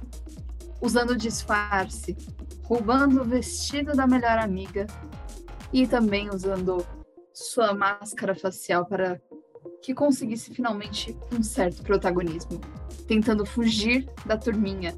Usando 0.81 1.11
o 1.11 1.16
disfarce, 1.16 2.16
roubando 2.62 3.22
o 3.22 3.24
vestido 3.24 3.92
da 3.92 4.07
melhor 4.07 4.38
amiga 4.38 4.87
e 5.72 5.87
também 5.87 6.29
usando 6.31 6.87
sua 7.33 7.74
máscara 7.74 8.35
facial 8.35 8.87
para 8.87 9.20
que 9.83 9.94
conseguisse 9.94 10.53
finalmente 10.53 11.16
um 11.33 11.42
certo 11.42 11.83
protagonismo, 11.83 12.61
tentando 13.07 13.46
fugir 13.46 14.09
da 14.27 14.37
turminha 14.37 14.94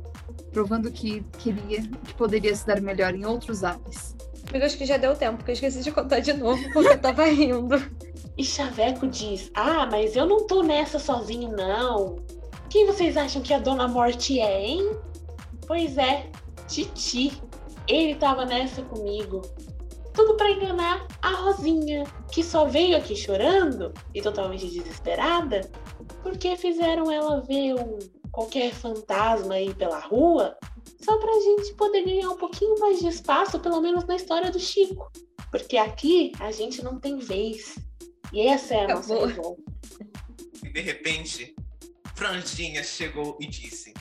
provando 0.52 0.90
que 0.90 1.24
queria, 1.38 1.82
que 1.82 2.14
poderia 2.14 2.54
se 2.54 2.66
dar 2.66 2.80
melhor 2.80 3.14
em 3.14 3.24
outros 3.24 3.64
ares. 3.64 4.16
Amigo, 4.48 4.64
acho 4.64 4.76
que 4.76 4.86
já 4.86 4.96
deu 4.96 5.14
tempo, 5.14 5.36
porque 5.38 5.52
eu 5.52 5.54
esqueci 5.54 5.82
de 5.82 5.92
contar 5.92 6.20
de 6.20 6.32
novo, 6.32 6.62
porque 6.72 6.88
eu 6.90 6.98
tava 6.98 7.24
rindo. 7.26 7.76
E 8.36 8.44
Chaveco 8.44 9.06
diz: 9.06 9.50
Ah, 9.54 9.86
mas 9.90 10.16
eu 10.16 10.26
não 10.26 10.46
tô 10.46 10.62
nessa 10.62 10.98
sozinho, 10.98 11.50
não. 11.50 12.16
Quem 12.68 12.86
vocês 12.86 13.16
acham 13.16 13.42
que 13.42 13.52
a 13.52 13.58
Dona 13.58 13.88
Morte 13.88 14.38
é, 14.38 14.64
hein? 14.64 14.96
Pois 15.66 15.98
é, 15.98 16.30
Titi. 16.68 17.32
Ele 17.88 18.14
tava 18.14 18.44
nessa 18.44 18.82
comigo. 18.82 19.42
Tudo 20.14 20.36
pra 20.36 20.50
enganar 20.50 21.06
a 21.22 21.30
Rosinha, 21.30 22.04
que 22.30 22.42
só 22.42 22.64
veio 22.66 22.96
aqui 22.96 23.16
chorando 23.16 23.92
e 24.14 24.20
totalmente 24.20 24.68
desesperada, 24.68 25.70
porque 26.22 26.56
fizeram 26.56 27.10
ela 27.10 27.40
ver 27.40 27.74
um 27.74 27.98
qualquer 28.30 28.72
fantasma 28.72 29.54
aí 29.54 29.74
pela 29.74 29.98
rua, 29.98 30.56
só 31.00 31.16
pra 31.18 31.32
gente 31.40 31.74
poder 31.74 32.04
ganhar 32.04 32.30
um 32.30 32.36
pouquinho 32.36 32.78
mais 32.78 33.00
de 33.00 33.08
espaço, 33.08 33.58
pelo 33.58 33.80
menos 33.80 34.04
na 34.04 34.16
história 34.16 34.50
do 34.50 34.60
Chico. 34.60 35.10
Porque 35.50 35.76
aqui 35.76 36.32
a 36.38 36.52
gente 36.52 36.82
não 36.82 36.98
tem 36.98 37.18
vez. 37.18 37.74
E 38.32 38.46
essa 38.46 38.74
é 38.74 38.84
a 38.84 38.94
nossa 38.94 39.26
revolta. 39.26 39.62
E 40.62 40.68
de 40.68 40.80
repente, 40.80 41.54
Franjinha 42.14 42.82
chegou 42.82 43.36
e 43.40 43.46
disse: 43.46 43.92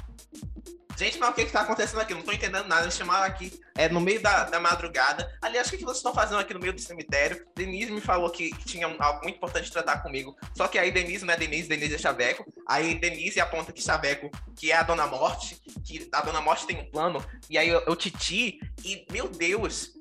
Gente, 1.00 1.18
mas 1.18 1.30
o 1.30 1.34
que 1.34 1.46
que 1.46 1.52
tá 1.54 1.62
acontecendo 1.62 2.02
aqui? 2.02 2.14
Não 2.14 2.22
tô 2.22 2.34
entendendo 2.34 2.68
nada. 2.68 2.86
Me 2.86 2.92
chamaram 2.92 3.24
aqui 3.24 3.58
é, 3.78 3.88
no 3.88 4.02
meio 4.02 4.22
da, 4.22 4.44
da 4.44 4.60
madrugada. 4.60 5.34
Aliás, 5.42 5.68
o 5.68 5.72
que, 5.72 5.78
que 5.78 5.86
vocês 5.86 6.00
estão 6.00 6.14
fazendo 6.14 6.40
aqui 6.40 6.54
no 6.54 6.60
meio 6.60 6.74
do 6.74 6.82
cemitério? 6.82 7.48
Denise 7.56 7.90
me 7.90 8.02
falou 8.02 8.30
que 8.30 8.54
tinha 8.66 8.86
algo 9.00 9.24
muito 9.24 9.38
importante 9.38 9.68
de 9.68 9.72
tratar 9.72 10.04
comigo. 10.04 10.36
Só 10.54 10.68
que 10.68 10.78
aí 10.78 10.92
Denise 10.92 11.24
não 11.24 11.34
é 11.34 11.38
Denise, 11.38 11.70
Denise 11.70 11.96
é 11.96 11.98
Chaveco. 11.98 12.46
Aí 12.68 12.96
Denise 12.96 13.40
aponta 13.40 13.72
que 13.72 13.82
Chaveco, 13.82 14.30
que 14.58 14.74
é 14.74 14.76
a 14.76 14.84
Dona 14.84 15.08
Morte, 15.08 15.56
que 15.86 16.10
a 16.12 16.20
Dona 16.20 16.42
Morte 16.42 16.68
tem 16.68 16.78
um 16.78 16.92
plano. 16.92 17.26
E 17.50 17.58
aí 17.58 17.70
eu, 17.70 17.80
eu 17.88 17.96
Titi, 17.96 18.60
e 18.84 19.06
meu 19.10 19.30
Deus, 19.30 19.94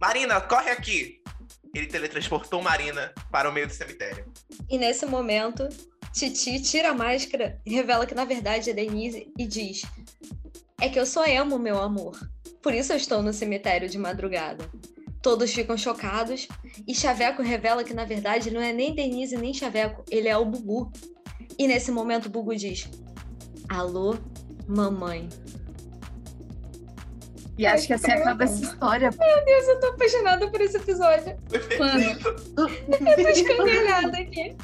Marina, 0.00 0.40
corre 0.40 0.70
aqui. 0.70 1.19
Ele 1.74 1.86
teletransportou 1.86 2.62
Marina 2.62 3.12
para 3.30 3.48
o 3.48 3.52
meio 3.52 3.66
do 3.66 3.72
cemitério. 3.72 4.24
E 4.68 4.76
nesse 4.76 5.06
momento, 5.06 5.68
Titi 6.12 6.60
tira 6.60 6.90
a 6.90 6.94
máscara 6.94 7.60
e 7.64 7.72
revela 7.72 8.06
que 8.06 8.14
na 8.14 8.24
verdade 8.24 8.70
é 8.70 8.72
Denise 8.72 9.32
e 9.38 9.46
diz: 9.46 9.82
É 10.80 10.88
que 10.88 10.98
eu 10.98 11.06
só 11.06 11.24
amo 11.24 11.58
meu 11.58 11.80
amor. 11.80 12.18
Por 12.60 12.74
isso 12.74 12.92
eu 12.92 12.96
estou 12.96 13.22
no 13.22 13.32
cemitério 13.32 13.88
de 13.88 13.98
madrugada. 13.98 14.68
Todos 15.22 15.52
ficam 15.52 15.76
chocados 15.76 16.48
e 16.86 16.94
Chaveco 16.94 17.42
revela 17.42 17.84
que 17.84 17.94
na 17.94 18.04
verdade 18.04 18.50
não 18.50 18.60
é 18.60 18.72
nem 18.72 18.94
Denise 18.94 19.36
nem 19.36 19.54
Chaveco, 19.54 20.04
ele 20.10 20.28
é 20.28 20.36
o 20.36 20.44
Bubu. 20.44 20.90
E 21.58 21.68
nesse 21.68 21.92
momento 21.92 22.26
o 22.26 22.30
Bubu 22.30 22.56
diz: 22.56 22.88
Alô, 23.68 24.16
mamãe. 24.66 25.28
E 27.58 27.66
acho 27.66 27.86
que 27.86 27.92
assim 27.92 28.10
acaba 28.10 28.44
essa 28.44 28.62
história. 28.62 29.10
Meu 29.10 29.44
Deus, 29.44 29.68
eu 29.68 29.80
tô 29.80 29.86
apaixonada 29.88 30.48
por 30.48 30.60
esse 30.60 30.76
episódio. 30.76 31.36
Mano. 31.78 32.04
Eu 32.56 33.22
tô 33.22 33.28
escangalhada 33.28 34.18
aqui. 34.18 34.56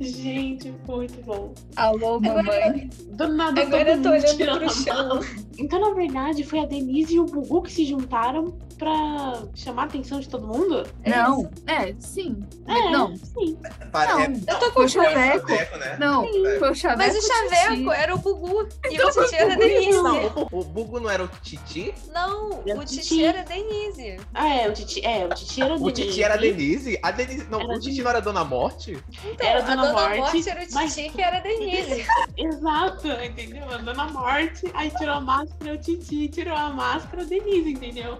Gente, 0.00 0.72
muito 0.88 1.22
bom. 1.22 1.54
Alô, 1.76 2.18
mamãe. 2.20 2.90
Do 3.10 3.28
nada 3.28 3.60
Agora 3.62 3.92
eu 3.92 4.02
tô 4.02 4.08
olhando 4.10 4.36
tirando 4.36 4.58
pro 4.60 4.70
chão. 4.70 5.20
Então, 5.58 5.78
na 5.78 5.90
verdade, 5.94 6.42
foi 6.44 6.60
a 6.60 6.64
Denise 6.64 7.14
e 7.14 7.20
o 7.20 7.26
Gugu 7.26 7.62
que 7.62 7.70
se 7.70 7.84
juntaram 7.84 8.56
pra 8.78 9.42
chamar 9.54 9.82
a 9.82 9.84
atenção 9.84 10.18
de 10.18 10.26
todo 10.28 10.46
mundo? 10.46 10.82
Não, 11.06 11.48
é, 11.66 11.94
sim. 12.00 12.42
É, 12.66 12.90
Não, 12.90 13.14
sim. 13.14 13.56
Para- 13.92 14.14
Não, 14.14 14.20
é- 14.22 14.32
Eu 14.48 14.58
tô 14.58 14.72
foi 14.72 14.86
o. 14.86 14.88
Chaveco. 14.88 15.48
Chaveco, 15.50 15.78
né? 15.78 15.96
Não, 16.00 16.26
foi 16.58 16.70
o 16.70 16.74
Chaveco. 16.74 16.98
Mas 17.02 17.14
o 17.14 17.20
Titi. 17.20 17.32
Chaveco 17.54 17.92
era 17.92 18.14
o 18.14 18.18
Bugu 18.18 18.66
e 18.90 18.94
Então 18.94 19.08
o 19.08 19.12
Titi 19.12 19.34
era 19.36 19.44
a 19.44 19.56
o 19.56 19.58
Bugu, 19.58 19.68
Denise. 19.68 19.92
Não, 20.02 20.26
o, 20.50 20.58
o 20.60 20.64
Bugo 20.64 21.00
não 21.00 21.10
era 21.10 21.22
o 21.24 21.28
Titi? 21.42 21.94
Não, 22.12 22.62
Era 22.66 22.78
o 22.78 22.82
o 22.82 22.84
Titi 22.86 23.02
Titi. 23.02 23.24
era 23.24 23.40
a 23.40 23.44
Denise. 23.44 24.16
Ah, 24.34 24.48
é, 24.48 24.68
o 24.68 24.72
Titi, 24.72 25.06
é, 25.06 25.26
o 25.26 25.28
Titi 25.34 25.62
era 25.62 25.74
a 25.74 25.76
O 25.78 25.90
Denise. 25.90 26.02
Titi 26.08 26.22
era 26.24 26.34
a 26.34 26.36
Denise? 26.38 26.98
A 27.02 27.10
Denise. 27.10 27.46
Não, 27.50 27.60
Era 27.60 27.74
o 27.74 27.78
Titi 27.78 28.02
não 28.02 28.08
era 28.10 28.18
a 28.18 28.22
Dona 28.32 28.44
Morte? 28.44 28.98
Então, 29.24 29.46
Era 29.46 29.58
a 29.58 29.62
a 29.62 29.66
Dona 29.66 29.82
Dona 29.86 29.92
Morte, 29.92 30.18
Morte, 30.18 30.48
era 30.50 30.58
o 30.60 30.62
Titi 30.62 30.74
mas- 30.74 30.94
que 30.94 31.22
era 31.22 31.36
a 31.36 31.40
Denise. 31.40 32.06
Exato, 32.36 33.08
entendeu? 33.08 33.64
A 33.70 33.76
Dona 33.76 34.04
Morte, 34.08 34.70
aí 34.74 34.90
tirou 34.90 35.14
a 35.16 35.20
máscara, 35.20 35.74
o 35.74 35.78
Titi 35.78 36.28
tirou 36.28 36.56
a 36.56 36.70
máscara, 36.70 37.22
a 37.22 37.26
Denise, 37.26 37.72
entendeu? 37.72 38.18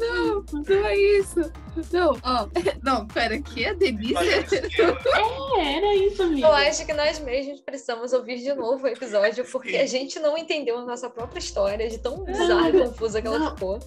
Não, 0.00 0.44
não 0.52 0.86
é 0.86 0.96
isso. 0.96 1.52
Não, 1.92 2.16
ó. 2.22 2.46
Não, 2.82 3.06
pera, 3.06 3.40
que 3.40 3.64
a 3.66 3.72
Denise. 3.74 4.14
É, 5.56 5.76
era 5.76 5.94
isso, 5.94 6.22
amiga. 6.22 6.46
Eu 6.48 6.52
acho 6.52 6.84
que 6.84 6.92
nós 6.92 7.18
mesmos 7.20 7.60
precisamos 7.60 8.12
ouvir 8.12 8.38
de 8.38 8.52
novo 8.54 8.84
o 8.84 8.88
episódio, 8.88 9.44
porque 9.50 9.76
a 9.76 9.86
gente 9.86 10.18
não 10.18 10.36
entendeu 10.36 10.78
a 10.78 10.84
nossa 10.84 11.08
própria 11.08 11.38
história, 11.38 11.88
de 11.88 11.98
tão 11.98 12.24
bizarra 12.24 12.70
e 12.70 12.72
confusa 12.72 13.22
que 13.22 13.26
ela 13.28 13.38
Não. 13.38 13.50
ficou. 13.54 13.78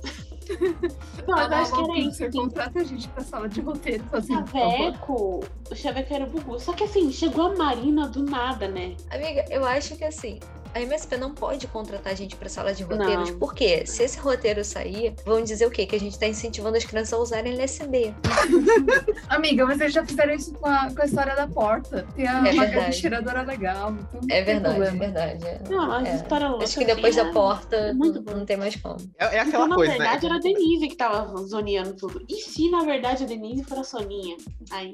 Não, 1.27 1.37
eu 1.39 1.53
acho 1.55 1.73
que 1.73 1.79
era 1.91 1.99
isso. 1.99 2.17
Você 2.17 2.31
contrata 2.31 2.79
a 2.79 2.83
gente 2.85 3.07
pra 3.09 3.21
sala 3.23 3.49
de 3.49 3.59
roteiro 3.59 4.03
fazendo 4.09 4.45
por 4.49 4.97
o 5.17 5.75
Chaveco 5.75 6.13
era 6.13 6.25
o 6.25 6.29
Bugu. 6.29 6.59
Só 6.59 6.73
que 6.73 6.83
assim, 6.83 7.11
chegou 7.11 7.47
a 7.47 7.55
Marina 7.55 8.07
do 8.07 8.23
nada, 8.23 8.67
né? 8.67 8.95
Amiga, 9.09 9.45
eu 9.49 9.65
acho 9.65 9.95
que 9.95 10.03
assim, 10.03 10.39
a 10.77 10.81
MSP 10.81 11.17
não 11.17 11.33
pode 11.33 11.67
contratar 11.67 12.13
a 12.13 12.15
gente 12.15 12.35
pra 12.35 12.47
sala 12.49 12.73
de 12.73 12.83
roteiros, 12.83 13.31
Não. 13.31 13.39
porque 13.39 13.85
se 13.85 14.03
esse 14.03 14.19
roteiro 14.19 14.63
sair, 14.63 15.13
vão 15.25 15.43
dizer 15.43 15.65
o 15.65 15.71
quê? 15.71 15.85
Que 15.85 15.95
a 15.95 15.99
gente 15.99 16.17
tá 16.17 16.27
incentivando 16.27 16.77
as 16.77 16.85
crianças 16.85 17.13
a 17.13 17.17
usarem 17.17 17.53
LSD. 17.53 18.13
Amiga, 19.29 19.65
mas 19.65 19.79
eles 19.79 19.93
já 19.93 20.05
fizeram 20.05 20.33
isso 20.33 20.53
com 20.53 20.67
a, 20.67 20.89
com 20.93 21.01
a 21.01 21.05
história 21.05 21.35
da 21.35 21.47
porta. 21.47 22.07
Tem 22.15 22.27
a 22.27 22.47
É 22.47 22.51
uma 22.51 22.65
verdade. 22.65 22.99
tiradora 22.99 23.41
legal. 23.43 23.91
Então 23.91 24.21
É 24.29 24.41
verdade, 24.43 24.81
é 24.81 24.91
verdade. 24.91 25.45
é. 25.45 25.61
Não, 25.69 25.91
as 25.91 26.07
É. 26.07 26.15
histórias 26.15 26.49
loucas. 26.49 26.69
Acho 26.69 26.79
que 26.79 26.85
depois 26.85 27.17
assim, 27.17 27.27
da 27.27 27.33
porta 27.33 27.93
muito 27.93 28.15
não, 28.15 28.23
bom. 28.23 28.31
não 28.39 28.45
tem 28.45 28.57
mais 28.57 28.75
como. 28.75 28.97
É, 29.17 29.25
é 29.25 29.27
Então, 29.27 29.41
aquela 29.47 29.67
na 29.67 29.75
coisa, 29.75 29.91
verdade, 29.93 30.21
né? 30.23 30.29
era 30.29 30.35
a 30.35 30.41
Denise 30.41 30.87
que 30.87 30.95
tava 30.95 31.37
zoneando 31.45 31.93
tudo. 31.95 32.23
E 32.29 32.35
se, 32.35 32.69
na 32.69 32.83
verdade, 32.83 33.23
a 33.23 33.27
Denise 33.27 33.63
for 33.63 33.79
a 33.79 33.83
Soninha? 33.83 34.37
Aí, 34.71 34.91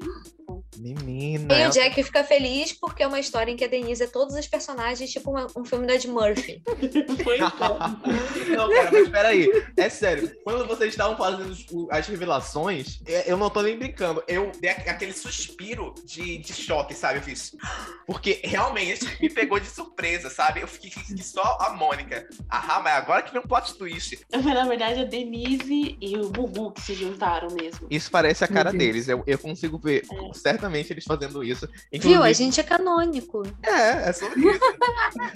Menina. 0.76 1.54
E 1.58 1.66
o 1.66 1.70
Jack 1.70 2.02
fica 2.02 2.24
feliz 2.24 2.72
porque 2.72 3.02
é 3.02 3.06
uma 3.06 3.20
história 3.20 3.50
em 3.50 3.56
que 3.56 3.64
a 3.64 3.68
Denise 3.68 4.02
é 4.02 4.06
todos 4.06 4.34
os 4.34 4.46
personagens, 4.46 5.10
tipo 5.10 5.30
uma- 5.30 5.46
um 5.56 5.64
filme 5.64 5.86
da 5.86 5.94
Ed 5.94 6.08
Murphy. 6.08 6.62
foi 7.22 7.38
bom. 7.38 7.78
não, 8.56 8.68
cara, 8.70 8.90
mas 8.92 9.08
peraí. 9.08 9.48
É 9.76 9.88
sério. 9.88 10.30
Quando 10.44 10.66
vocês 10.66 10.90
estavam 10.90 11.16
fazendo 11.16 11.54
as 11.90 12.06
revelações, 12.06 13.00
é, 13.06 13.30
eu 13.30 13.36
não 13.36 13.50
tô 13.50 13.62
nem 13.62 13.76
brincando. 13.78 14.22
Eu 14.26 14.50
dei 14.60 14.70
aqu- 14.70 14.88
aquele 14.90 15.12
suspiro 15.12 15.94
de, 16.04 16.38
de 16.38 16.52
choque, 16.52 16.94
sabe? 16.94 17.18
Eu 17.18 17.22
fiz. 17.22 17.54
Porque 18.06 18.40
realmente 18.44 19.04
me 19.20 19.30
pegou 19.30 19.58
de 19.60 19.66
surpresa, 19.66 20.28
sabe? 20.30 20.60
Eu 20.60 20.68
fiquei 20.68 20.90
que 20.90 21.22
só 21.22 21.58
a 21.60 21.70
Mônica. 21.74 22.26
Ah, 22.48 22.80
mas 22.82 22.94
agora 22.94 23.22
que 23.22 23.32
vem 23.32 23.40
um 23.40 23.46
plot 23.46 23.74
twist. 23.74 24.18
Na 24.32 24.64
verdade, 24.66 25.00
a 25.00 25.04
Denise 25.04 25.96
e 26.00 26.16
o 26.16 26.28
Bubu 26.30 26.72
que 26.72 26.80
se 26.82 26.94
juntaram 26.94 27.48
mesmo. 27.50 27.86
Isso 27.90 28.10
parece 28.10 28.44
a 28.44 28.48
cara 28.48 28.72
deles. 28.72 29.08
Eu, 29.08 29.22
eu 29.26 29.38
consigo 29.38 29.78
ver 29.78 30.02
É. 30.10 30.16
certamente 30.64 30.92
eles 30.92 31.04
fazendo 31.04 31.44
isso. 31.44 31.66
Viu? 31.66 31.76
A 31.82 31.96
Inclusive- 31.96 32.34
gente 32.34 32.60
é 32.60 32.62
canônico. 32.62 33.42
É, 33.62 34.08
é 34.08 34.12
sobre 34.12 34.40
isso. 34.40 34.60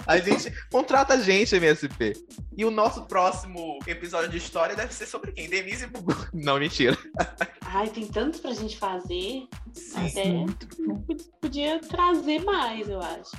a 0.05 0.17
gente 0.17 0.51
contrata 0.71 1.13
a 1.13 1.17
gente, 1.21 1.55
MSP. 1.55 2.13
E 2.57 2.65
o 2.65 2.71
nosso 2.71 3.03
próximo 3.05 3.79
episódio 3.87 4.29
de 4.29 4.37
história 4.37 4.75
deve 4.75 4.93
ser 4.93 5.05
sobre 5.05 5.31
quem? 5.31 5.49
Denise 5.49 5.85
e 5.85 5.87
Bubu. 5.87 6.15
Não, 6.33 6.59
mentira. 6.59 6.97
Ai, 7.61 7.87
tem 7.89 8.05
tantos 8.07 8.39
pra 8.39 8.51
gente 8.53 8.77
fazer. 8.77 9.43
Sim. 9.73 10.45
Até 10.47 11.23
podia 11.41 11.79
trazer 11.79 12.39
mais, 12.43 12.87
eu 12.87 12.99
acho. 12.99 13.31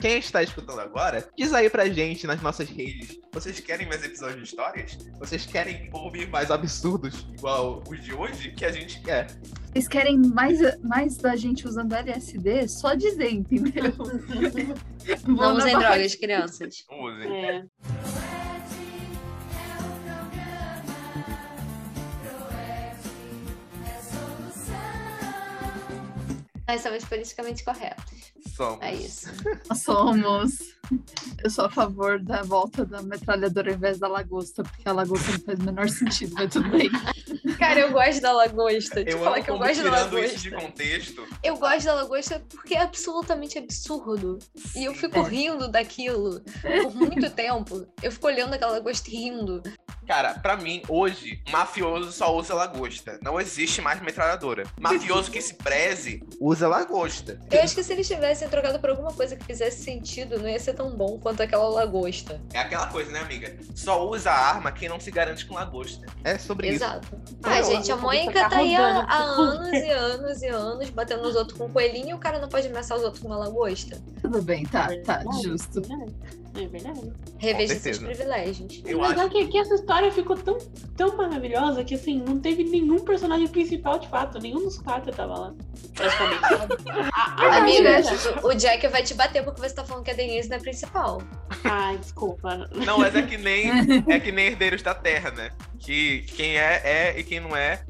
Quem 0.00 0.18
está 0.18 0.42
escutando 0.42 0.80
agora, 0.80 1.28
diz 1.36 1.52
aí 1.52 1.68
pra 1.68 1.88
gente 1.88 2.26
nas 2.26 2.40
nossas 2.40 2.68
redes. 2.68 3.18
Vocês 3.32 3.60
querem 3.60 3.86
mais 3.86 4.04
episódios 4.04 4.38
de 4.38 4.44
histórias? 4.44 4.98
Vocês 5.18 5.46
querem 5.46 5.90
ouvir 5.92 6.28
mais 6.28 6.50
absurdos 6.50 7.26
igual 7.36 7.82
os 7.88 8.02
de 8.02 8.12
hoje? 8.14 8.52
Que 8.52 8.64
a 8.64 8.72
gente 8.72 9.00
quer. 9.02 9.26
Vocês 9.72 9.86
querem 9.86 10.18
mais, 10.18 10.58
mais 10.82 11.16
da 11.16 11.36
gente 11.36 11.66
usando 11.66 11.92
LSD? 11.92 12.68
Só 12.68 12.94
dizer, 12.94 13.32
entendeu? 13.32 13.92
Não 15.26 15.56
usem 15.56 15.78
drogas, 15.78 16.14
crianças. 16.14 16.84
Usem. 16.90 17.32
É. 17.32 17.64
Nós 26.68 26.82
somos 26.82 27.02
politicamente 27.04 27.64
corretos. 27.64 28.04
Somos. 28.54 28.82
É 28.82 28.94
isso. 28.94 29.26
Nós 29.70 29.78
somos. 29.82 30.58
Eu 31.42 31.48
sou 31.50 31.64
a 31.66 31.70
favor 31.70 32.18
da 32.22 32.42
volta 32.42 32.84
da 32.84 33.00
metralhadora 33.02 33.70
ao 33.70 33.76
invés 33.76 33.98
da 33.98 34.06
lagosta, 34.08 34.62
porque 34.62 34.86
a 34.88 34.92
lagosta 34.92 35.32
não 35.32 35.40
faz 35.40 35.58
o 35.58 35.62
menor 35.62 35.88
sentido, 35.88 36.34
mas 36.34 36.52
tudo 36.52 36.68
bem. 36.70 36.90
Cara, 37.58 37.80
eu 37.80 37.92
gosto 37.92 38.20
da 38.20 38.32
lagosta. 38.32 39.04
Te 39.04 39.10
Eu 39.12 39.18
falar 39.18 39.42
que 39.42 39.50
eu 39.50 39.58
gosto 39.58 39.82
da 39.82 39.90
tirando 39.90 40.18
isso 40.18 40.36
de 40.38 40.50
lagosta. 40.50 40.66
contexto. 40.70 41.26
Eu 41.42 41.56
gosto 41.56 41.84
da 41.86 41.94
lagosta 41.94 42.42
porque 42.50 42.74
é 42.74 42.82
absolutamente 42.82 43.58
absurdo. 43.58 44.38
E 44.76 44.84
eu 44.84 44.94
fico 44.94 45.18
É. 45.18 45.22
rindo 45.22 45.68
daquilo 45.68 46.40
por 46.82 46.94
muito 46.94 47.30
tempo. 47.30 47.86
Eu 48.02 48.12
fico 48.12 48.26
olhando 48.26 48.54
aquela 48.54 48.72
lagosta 48.72 49.08
e 49.10 49.14
rindo. 49.14 49.62
Cara, 50.08 50.32
pra 50.32 50.56
mim, 50.56 50.80
hoje, 50.88 51.38
mafioso 51.50 52.10
só 52.12 52.34
usa 52.34 52.54
lagosta. 52.54 53.18
Não 53.22 53.38
existe 53.38 53.82
mais 53.82 54.00
metralhadora. 54.00 54.64
Mafioso 54.80 55.30
que 55.30 55.38
se 55.42 55.52
preze, 55.52 56.22
usa 56.40 56.66
lagosta. 56.66 57.38
Eu 57.50 57.60
acho 57.60 57.74
que 57.74 57.82
se 57.82 57.92
eles 57.92 58.08
tivessem 58.08 58.48
trocado 58.48 58.80
por 58.80 58.88
alguma 58.88 59.12
coisa 59.12 59.36
que 59.36 59.44
fizesse 59.44 59.82
sentido, 59.84 60.38
não 60.38 60.48
ia 60.48 60.58
ser 60.58 60.72
tão 60.72 60.96
bom 60.96 61.18
quanto 61.18 61.42
aquela 61.42 61.68
lagosta. 61.68 62.40
É 62.54 62.60
aquela 62.60 62.86
coisa, 62.86 63.12
né, 63.12 63.18
amiga? 63.20 63.54
Só 63.74 64.08
usa 64.08 64.30
arma 64.30 64.72
quem 64.72 64.88
não 64.88 64.98
se 64.98 65.10
garante 65.10 65.44
com 65.44 65.54
lagosta. 65.54 66.06
É 66.24 66.38
sobre 66.38 66.68
isso. 66.68 66.84
Exato. 66.84 67.08
Ah, 67.42 67.50
Ai, 67.50 67.64
gente, 67.64 67.92
a 67.92 67.96
Mônica 67.96 68.48
tá 68.48 68.56
aí 68.56 68.74
há, 68.76 69.14
anos 69.14 69.72
e 69.72 69.90
anos 69.90 70.42
e 70.42 70.46
anos 70.46 70.88
batendo 70.88 71.22
nos 71.22 71.36
outros 71.36 71.58
com 71.58 71.66
um 71.66 71.70
coelhinho 71.70 72.08
e 72.08 72.14
o 72.14 72.18
cara 72.18 72.38
não 72.38 72.48
pode 72.48 72.66
ameaçar 72.66 72.96
os 72.96 73.04
outros 73.04 73.20
com 73.22 73.28
uma 73.28 73.36
lagosta. 73.36 74.02
Tudo 74.22 74.40
bem, 74.40 74.64
tá, 74.64 74.84
tá, 74.84 74.88
Verdade, 74.88 75.42
justo. 75.42 75.82
É 76.54 76.66
verdade. 76.66 77.12
Reveja 77.38 77.74
seus 77.76 77.98
privilégios. 77.98 78.82
Eu 78.84 78.98
Mas 78.98 79.12
acho 79.12 79.26
é 79.26 79.28
que, 79.28 79.46
que 79.48 79.58
essa 79.58 79.74
história 79.74 80.10
ficou 80.10 80.36
tão, 80.36 80.58
tão 80.96 81.16
maravilhosa 81.16 81.84
que 81.84 81.94
assim, 81.94 82.18
não 82.20 82.38
teve 82.40 82.64
nenhum 82.64 82.98
personagem 83.00 83.46
principal 83.48 83.98
de 83.98 84.08
fato, 84.08 84.38
nenhum 84.40 84.60
dos 84.60 84.78
quatro 84.78 85.12
tava 85.12 85.38
lá. 85.38 85.54
Praticamente. 85.94 86.44
A- 87.12 87.44
a 87.44 87.56
Amiga, 87.58 88.00
o 88.42 88.54
Jack 88.54 88.88
vai 88.88 89.02
te 89.02 89.14
bater 89.14 89.44
porque 89.44 89.60
você 89.60 89.74
tá 89.74 89.84
falando 89.84 90.04
que 90.04 90.10
a 90.10 90.14
Denise 90.14 90.48
não 90.48 90.56
é 90.56 90.60
principal. 90.60 91.22
Ai, 91.64 91.98
desculpa. 91.98 92.68
Não, 92.72 92.98
mas 92.98 93.14
é 93.14 93.22
que 93.22 93.36
nem 93.36 93.70
é 94.08 94.18
que 94.20 94.32
nem 94.32 94.46
herdeiros 94.46 94.82
da 94.82 94.94
terra, 94.94 95.30
né? 95.30 95.50
Que 95.78 96.22
quem 96.34 96.56
é, 96.58 96.82
é 96.84 97.18
e 97.18 97.22
quem 97.24 97.40
não 97.40 97.54
é, 97.54 97.80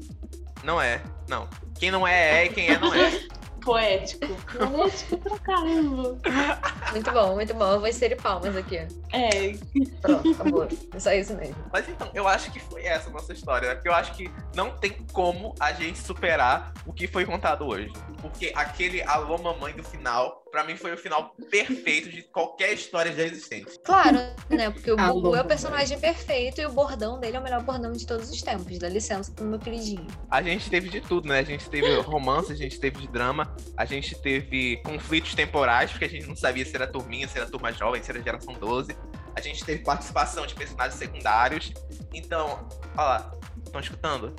não 0.63 0.81
é. 0.81 1.01
Não. 1.27 1.47
Quem 1.79 1.91
não 1.91 2.05
é, 2.07 2.41
é 2.41 2.45
e 2.45 2.49
quem 2.49 2.67
é, 2.69 2.77
não 2.77 2.93
é. 2.93 3.19
Poético. 3.61 4.27
Poético 4.57 5.17
pra 5.17 5.37
caramba. 5.39 6.17
Muito 6.91 7.11
bom, 7.11 7.35
muito 7.35 7.53
bom. 7.53 7.71
Eu 7.71 7.79
vou 7.79 7.87
inserir 7.87 8.15
palmas 8.15 8.55
aqui. 8.55 8.77
É, 9.11 9.53
Pronto, 10.01 10.31
acabou. 10.31 10.67
É 10.93 10.99
só 10.99 11.11
isso 11.13 11.33
mesmo. 11.35 11.55
Mas 11.71 11.87
então, 11.87 12.09
eu 12.13 12.27
acho 12.27 12.51
que 12.51 12.59
foi 12.59 12.83
essa 12.83 13.09
a 13.09 13.13
nossa 13.13 13.33
história, 13.33 13.69
né? 13.69 13.75
Porque 13.75 13.89
eu 13.89 13.93
acho 13.93 14.13
que 14.13 14.31
não 14.55 14.71
tem 14.71 14.91
como 15.11 15.53
a 15.59 15.71
gente 15.73 15.99
superar 15.99 16.73
o 16.85 16.93
que 16.93 17.07
foi 17.07 17.25
contado 17.25 17.65
hoje. 17.65 17.91
Porque 18.21 18.51
aquele 18.55 19.01
alô 19.03 19.37
mamãe 19.37 19.73
do 19.73 19.83
final, 19.83 20.43
pra 20.51 20.63
mim 20.63 20.75
foi 20.75 20.93
o 20.93 20.97
final 20.97 21.35
perfeito 21.49 22.09
de 22.09 22.23
qualquer 22.23 22.73
história 22.73 23.13
já 23.13 23.23
existente. 23.23 23.79
Claro, 23.83 24.17
né? 24.49 24.69
Porque 24.69 24.91
o 24.91 24.97
Gugu 24.97 25.35
é 25.35 25.41
o 25.41 25.45
personagem 25.45 25.99
perfeito 25.99 26.61
e 26.61 26.65
o 26.65 26.71
bordão 26.71 27.19
dele 27.19 27.37
é 27.37 27.39
o 27.39 27.43
melhor 27.43 27.63
bordão 27.63 27.91
de 27.91 28.05
todos 28.05 28.29
os 28.29 28.41
tempos. 28.41 28.77
Dá 28.77 28.89
licença 28.89 29.31
pro 29.31 29.45
meu 29.45 29.59
queridinho. 29.59 30.05
A 30.29 30.41
gente 30.41 30.69
teve 30.69 30.89
de 30.89 31.01
tudo, 31.01 31.27
né? 31.27 31.39
A 31.39 31.43
gente 31.43 31.69
teve 31.69 31.95
romance, 32.01 32.51
a 32.51 32.55
gente 32.55 32.79
teve 32.79 32.99
de 32.99 33.07
drama, 33.07 33.55
a 33.77 33.85
gente 33.85 34.15
teve 34.21 34.77
conflitos 34.83 35.33
temporais, 35.33 35.91
porque 35.91 36.05
a 36.05 36.09
gente 36.09 36.27
não 36.27 36.35
sabia 36.35 36.65
se 36.65 36.75
era 36.81 36.91
turminha, 36.91 37.27
se 37.27 37.37
era 37.37 37.49
turma 37.49 37.71
jovem, 37.71 38.01
se 38.01 38.09
era 38.11 38.21
geração 38.21 38.53
12. 38.53 38.95
A 39.35 39.41
gente 39.41 39.63
teve 39.63 39.83
participação 39.83 40.45
de 40.45 40.55
personagens 40.55 40.95
secundários. 40.95 41.73
Então, 42.13 42.67
olha 42.97 43.07
lá, 43.07 43.31
estão 43.63 43.81
escutando? 43.81 44.33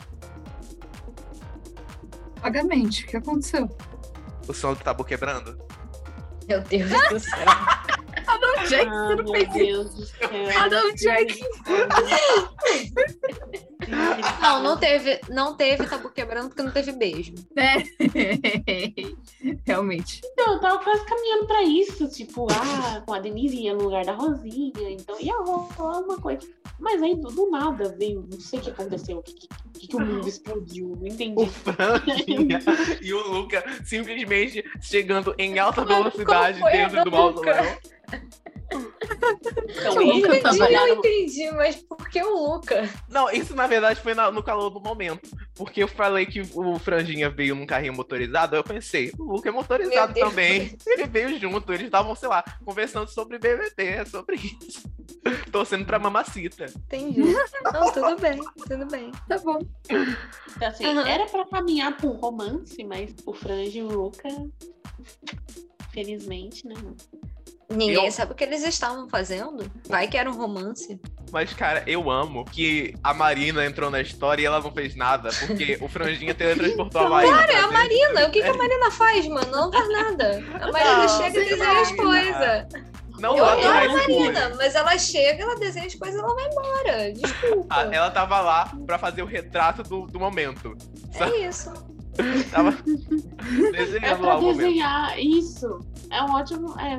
Vagamente, 2.37 3.05
o 3.05 3.07
que 3.07 3.17
aconteceu? 3.17 3.69
O 4.49 4.53
som 4.53 4.75
do 4.75 4.81
tabu 4.81 5.05
quebrando? 5.05 5.59
Meu 6.49 6.61
Deus 6.63 6.91
do 7.09 7.21
céu. 7.21 7.39
Não, 8.41 8.65
Jack, 8.67 8.87
ah, 8.87 9.07
você 9.07 9.17
não 9.17 9.25
meu 9.25 9.33
fez 9.33 9.49
isso. 9.49 9.55
Deus 9.55 9.95
do 9.95 10.07
céu. 10.07 10.31
Ah, 10.59 10.69
não, 10.69 10.95
Jack. 10.95 11.41
Não, 14.41 14.63
não 14.63 14.77
teve, 14.77 15.21
não 15.29 15.55
teve 15.55 15.87
tabu 15.87 16.09
quebrando 16.11 16.49
porque 16.49 16.63
não 16.63 16.73
teve 16.73 16.93
beijo. 16.93 17.35
É. 17.57 17.75
Realmente. 19.67 20.23
Então, 20.25 20.55
eu 20.55 20.61
tava 20.61 20.83
quase 20.83 21.05
caminhando 21.05 21.47
pra 21.47 21.63
isso. 21.63 22.09
Tipo, 22.09 22.47
ah, 22.51 23.03
com 23.07 23.13
a 23.13 23.19
Denise 23.19 23.57
ia 23.57 23.75
no 23.75 23.85
lugar 23.85 24.05
da 24.05 24.15
Rosinha, 24.15 24.91
então 24.91 25.21
ia 25.21 25.37
rolar 25.37 26.01
uma 26.01 26.19
coisa. 26.19 26.41
Mas 26.79 27.03
aí, 27.03 27.15
do, 27.15 27.29
do 27.29 27.51
nada, 27.51 27.95
veio, 27.99 28.27
não 28.31 28.41
sei 28.41 28.59
o 28.59 28.63
que 28.63 28.71
aconteceu, 28.71 29.19
o 29.19 29.23
que, 29.23 29.35
que, 29.35 29.49
que 29.89 29.97
o 29.97 30.01
mundo 30.01 30.27
explodiu, 30.27 30.97
não 30.99 31.07
entendi. 31.07 31.35
O 31.37 31.47
Franjinha 31.47 32.59
e 33.03 33.13
o 33.13 33.29
Luca 33.29 33.63
simplesmente 33.85 34.65
chegando 34.81 35.35
em 35.37 35.59
alta 35.59 35.85
velocidade 35.85 36.61
dentro 36.63 37.05
do 37.05 37.11
do 37.11 37.17
mausoléu. 37.17 37.79
Então, 39.71 40.01
Eu 40.03 40.07
nunca 40.15 40.29
foi 40.29 40.41
tava 40.41 40.71
Eu 40.73 40.95
entendi, 40.97 41.51
mas 41.53 41.77
por 41.77 42.09
que 42.09 42.23
o 42.23 42.35
Luca? 42.53 42.89
Não, 43.09 43.31
isso 43.31 43.55
na 43.55 43.67
verdade 43.67 44.01
foi 44.01 44.15
na- 44.15 44.31
no 44.31 44.43
calor 44.43 44.71
do 44.71 44.81
momento. 44.81 45.29
Porque 45.55 45.83
eu 45.83 45.89
falei 45.89 46.27
que 46.27 46.41
o 46.55 46.79
Franjinha 46.79 47.31
veio 47.31 47.55
num 47.55 47.67
carrinho 47.67 47.93
motorizado, 47.95 48.57
eu 48.57 48.65
pensei, 48.65 49.13
o 49.19 49.25
Luca 49.25 49.49
é 49.49 49.53
motorizado 49.53 50.15
também. 50.15 50.77
Ele 50.87 51.07
veio 51.07 51.39
junto, 51.39 51.73
eles 51.73 51.87
estavam, 51.87 52.15
sei 52.15 52.29
lá, 52.29 52.43
conversando 52.65 53.09
sobre 53.09 53.39
BBT, 53.39 53.83
é 53.85 54.05
sobre 54.05 54.37
isso. 54.37 54.83
Torcendo 55.53 55.85
pra 55.85 55.99
mamacita. 55.99 56.67
Entendi. 56.67 57.21
Não, 57.73 57.93
tudo 57.93 58.17
bem, 58.17 58.41
tudo 58.69 58.87
bem. 58.87 59.11
Tá 59.29 59.39
bom. 59.39 59.59
Então, 60.57 60.69
assim, 60.69 60.85
Aham. 60.87 61.07
era 61.07 61.27
pra 61.27 61.47
caminhar 61.47 61.97
pra 61.97 62.07
um 62.09 62.13
romance, 62.17 62.83
mas 62.85 63.15
o 63.27 63.33
Franjo 63.35 63.79
e 63.79 63.83
o 63.83 63.89
Luca, 63.89 64.29
felizmente, 65.93 66.67
né? 66.67 66.75
Ninguém 67.71 68.07
Eu- 68.07 68.13
sabe 68.13 68.33
o 68.33 68.35
que 68.35 68.43
eles 68.45 68.65
estavam 68.65 69.09
fazendo. 69.09 69.71
Vai 69.89 70.09
que 70.09 70.17
era 70.17 70.29
um 70.29 70.35
romance. 70.37 71.01
Mas, 71.33 71.53
cara, 71.53 71.85
eu 71.87 72.11
amo 72.11 72.45
que 72.45 72.95
a 73.05 73.15
Marina 73.15 73.65
entrou 73.65 73.89
na 73.91 74.01
história 74.01 74.43
e 74.43 74.45
ela 74.47 74.61
não 74.61 74.73
fez 74.73 74.97
nada, 74.97 75.31
porque 75.47 75.79
o 75.81 75.87
Franjinha 75.89 76.35
teletransportou 76.35 77.03
a 77.03 77.09
Marina. 77.09 77.37
Claro, 77.37 77.53
é 77.53 77.57
a 77.57 77.69
pra 77.69 77.73
Marina. 77.79 78.27
O 78.27 78.31
que, 78.33 78.43
que 78.43 78.49
a 78.49 78.55
Marina 78.55 78.91
faz, 78.91 79.27
mano? 79.29 79.51
Não 79.53 79.73
faz 79.73 79.89
nada. 79.89 80.45
A 80.61 80.73
Marina 80.73 80.97
Não, 80.97 81.09
chega 81.09 81.29
e 81.39 81.45
desenha 81.49 81.73
lá. 81.73 81.81
as 81.81 81.93
coisas. 81.93 82.67
Não 83.21 83.37
Eu 83.37 83.45
dá 83.45 83.55
pra 83.57 83.69
adoro 83.83 83.91
a. 83.91 83.97
Marina, 83.97 84.53
mas 84.57 84.75
ela 84.75 84.99
chega, 84.99 85.43
ela 85.45 85.55
desenha 85.57 85.87
as 85.87 85.95
coisas 85.95 86.19
e 86.19 86.25
ela 86.25 86.35
vai 86.35 86.47
embora. 86.47 87.13
Desculpa. 87.13 87.67
Ah, 87.71 87.83
Ela 87.95 88.11
tava 88.11 88.41
lá 88.41 88.73
pra 88.87 88.99
fazer 88.99 89.23
o 89.23 89.27
retrato 89.27 89.83
do, 89.83 90.07
do 90.07 90.19
momento. 90.19 90.75
É 91.15 91.47
isso. 91.47 91.71
Tava 92.51 92.71
É 93.75 93.85
desenhando 93.85 94.19
pra 94.19 94.27
lá 94.29 94.39
o 94.39 94.43
momento. 94.43 94.57
desenhar 94.57 95.19
isso. 95.21 95.79
É 96.11 96.23
um 96.23 96.35
ótimo. 96.35 96.75
É. 96.81 96.97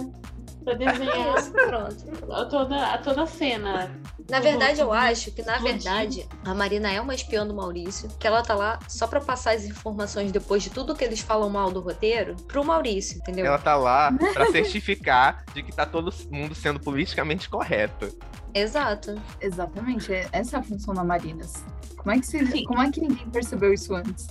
Pra 0.63 0.73
É 0.73 0.75
desenhar 0.75 1.37
isso. 1.37 1.51
Pronto. 1.51 2.31
a 2.33 2.45
toda, 2.45 2.93
a 2.93 2.97
toda 2.99 3.23
a 3.23 3.25
cena. 3.27 3.91
Na 4.29 4.39
verdade, 4.39 4.79
eu 4.79 4.91
acho 4.93 5.31
que, 5.31 5.41
na 5.41 5.57
verdade, 5.57 6.27
a 6.45 6.53
Marina 6.53 6.91
é 6.91 7.01
uma 7.01 7.13
espiã 7.15 7.45
do 7.45 7.53
Maurício, 7.53 8.07
que 8.19 8.27
ela 8.27 8.41
tá 8.43 8.53
lá 8.53 8.79
só 8.87 9.07
pra 9.07 9.19
passar 9.19 9.55
as 9.55 9.65
informações 9.65 10.31
depois 10.31 10.61
de 10.63 10.69
tudo 10.69 10.95
que 10.95 11.03
eles 11.03 11.19
falam 11.19 11.49
mal 11.49 11.71
do 11.71 11.81
roteiro 11.81 12.35
pro 12.47 12.63
Maurício, 12.63 13.17
entendeu? 13.17 13.45
Ela 13.45 13.57
tá 13.57 13.75
lá 13.75 14.11
pra 14.33 14.51
certificar 14.51 15.43
de 15.53 15.63
que 15.63 15.71
tá 15.71 15.85
todo 15.85 16.13
mundo 16.29 16.53
sendo 16.55 16.79
politicamente 16.79 17.49
correto. 17.49 18.15
Exato. 18.53 19.19
Exatamente. 19.39 20.13
é- 20.13 20.27
Essa 20.31 20.57
é 20.57 20.59
a 20.59 20.63
função 20.63 20.93
da 20.93 21.03
Marinas. 21.03 21.65
Como 21.97 22.11
é 22.11 22.19
que, 22.19 22.25
Sim. 22.25 22.63
como 22.65 22.81
é 22.81 22.89
que 22.91 23.01
ninguém 23.01 23.29
percebeu 23.29 23.73
isso 23.73 23.93
antes? 23.93 24.27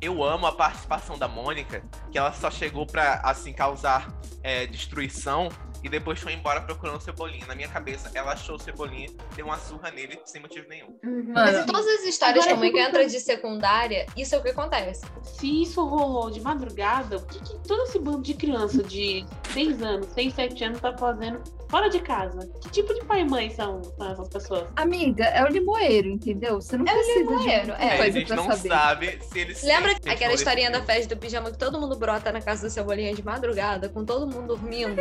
Eu 0.00 0.24
amo 0.24 0.46
a 0.46 0.52
participação 0.52 1.18
da 1.18 1.28
Mônica, 1.28 1.82
que 2.10 2.18
ela 2.18 2.32
só 2.32 2.50
chegou 2.50 2.86
pra, 2.86 3.20
assim, 3.22 3.52
causar 3.52 4.08
é, 4.42 4.66
destruição 4.66 5.48
e 5.82 5.88
depois 5.88 6.20
foi 6.20 6.32
embora 6.34 6.60
procurando 6.60 6.96
o 6.96 7.00
Cebolinha. 7.00 7.46
Na 7.46 7.54
minha 7.54 7.68
cabeça, 7.68 8.10
ela 8.14 8.32
achou 8.32 8.56
o 8.56 8.58
Cebolinha, 8.58 9.08
deu 9.34 9.46
uma 9.46 9.58
surra 9.58 9.90
nele 9.90 10.20
sem 10.24 10.40
motivo 10.40 10.68
nenhum. 10.68 10.96
Mas 11.02 11.52
Mano, 11.52 11.58
em 11.60 11.66
todas 11.66 11.86
as 11.86 12.04
histórias 12.04 12.44
que 12.44 12.50
Agora 12.50 12.52
eu 12.52 12.56
Mônica 12.56 12.78
fico 12.78 12.88
entra 12.88 13.06
de 13.08 13.20
secundária, 13.20 14.06
isso 14.16 14.34
é 14.34 14.38
o 14.38 14.42
que 14.42 14.50
acontece. 14.50 15.04
Se 15.22 15.62
isso 15.62 15.84
rolou 15.84 16.30
de 16.30 16.40
madrugada, 16.40 17.16
o 17.16 17.26
que, 17.26 17.38
que 17.40 17.68
todo 17.68 17.82
esse 17.84 17.98
bando 17.98 18.22
de 18.22 18.34
criança 18.34 18.82
de 18.82 19.24
6 19.52 19.82
anos, 19.82 20.06
6, 20.14 20.34
7 20.34 20.64
anos 20.64 20.80
tá 20.80 20.96
fazendo 20.96 21.40
fora 21.68 21.88
de 21.88 22.00
casa? 22.00 22.46
Que 22.60 22.70
tipo 22.70 22.92
de 22.94 23.04
pai 23.04 23.20
e 23.22 23.28
mãe 23.28 23.50
são, 23.50 23.82
são 23.82 24.10
essas 24.10 24.28
pessoas? 24.28 24.68
amiga, 24.76 25.24
é 25.24 25.42
o 25.44 25.48
limoeiro, 25.48 26.08
entendeu? 26.08 26.60
Você 26.60 26.76
não 26.76 26.86
É 26.86 26.90
o 26.92 26.94
precisa 26.94 27.18
limoeiro, 27.20 27.64
de 27.66 27.70
é. 27.72 27.84
É, 27.84 27.94
a 27.94 27.96
coisa 27.96 28.18
gente 28.18 28.26
pra 28.26 28.36
não 28.36 28.44
saber. 28.50 28.68
sabe 28.68 29.18
se 29.22 29.38
eles. 29.38 29.62
Lembra 29.62 29.94
se 30.00 30.08
aquela 30.08 30.34
historinha 30.34 30.70
da 30.70 30.82
festa 30.82 31.14
do 31.14 31.18
pijama 31.20 31.50
que 31.50 31.58
todo 31.58 31.80
mundo 31.80 31.96
brota 31.96 32.30
na 32.32 32.40
casa 32.40 32.66
do 32.66 32.70
Cebolinha 32.70 33.14
de 33.14 33.22
madrugada, 33.24 33.88
com 33.88 34.04
todo 34.04 34.26
mundo 34.26 34.48
dormindo? 34.56 35.00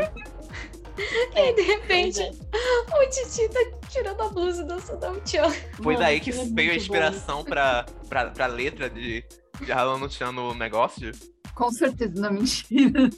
É, 1.34 1.54
de 1.54 1.62
repente, 1.62 2.22
é. 2.22 2.30
o 2.30 3.10
Titi 3.10 3.48
tá 3.48 3.88
tirando 3.88 4.22
a 4.22 4.28
blusa 4.28 4.66
dançando 4.66 5.08
o 5.08 5.22
tchan. 5.22 5.50
Foi 5.82 5.94
Mano, 5.94 6.00
daí 6.00 6.20
que 6.20 6.30
é 6.30 6.34
veio 6.34 6.44
a 6.44 6.50
muito 6.50 6.76
inspiração 6.76 7.44
pra, 7.44 7.86
pra, 8.10 8.30
pra 8.32 8.48
letra 8.48 8.90
de, 8.90 9.24
de 9.62 9.72
Ralando 9.72 10.12
Chan 10.12 10.34
no 10.34 10.54
negócio. 10.54 11.14
Com 11.56 11.72
certeza, 11.72 12.22
não 12.22 12.34
mentira. 12.34 13.10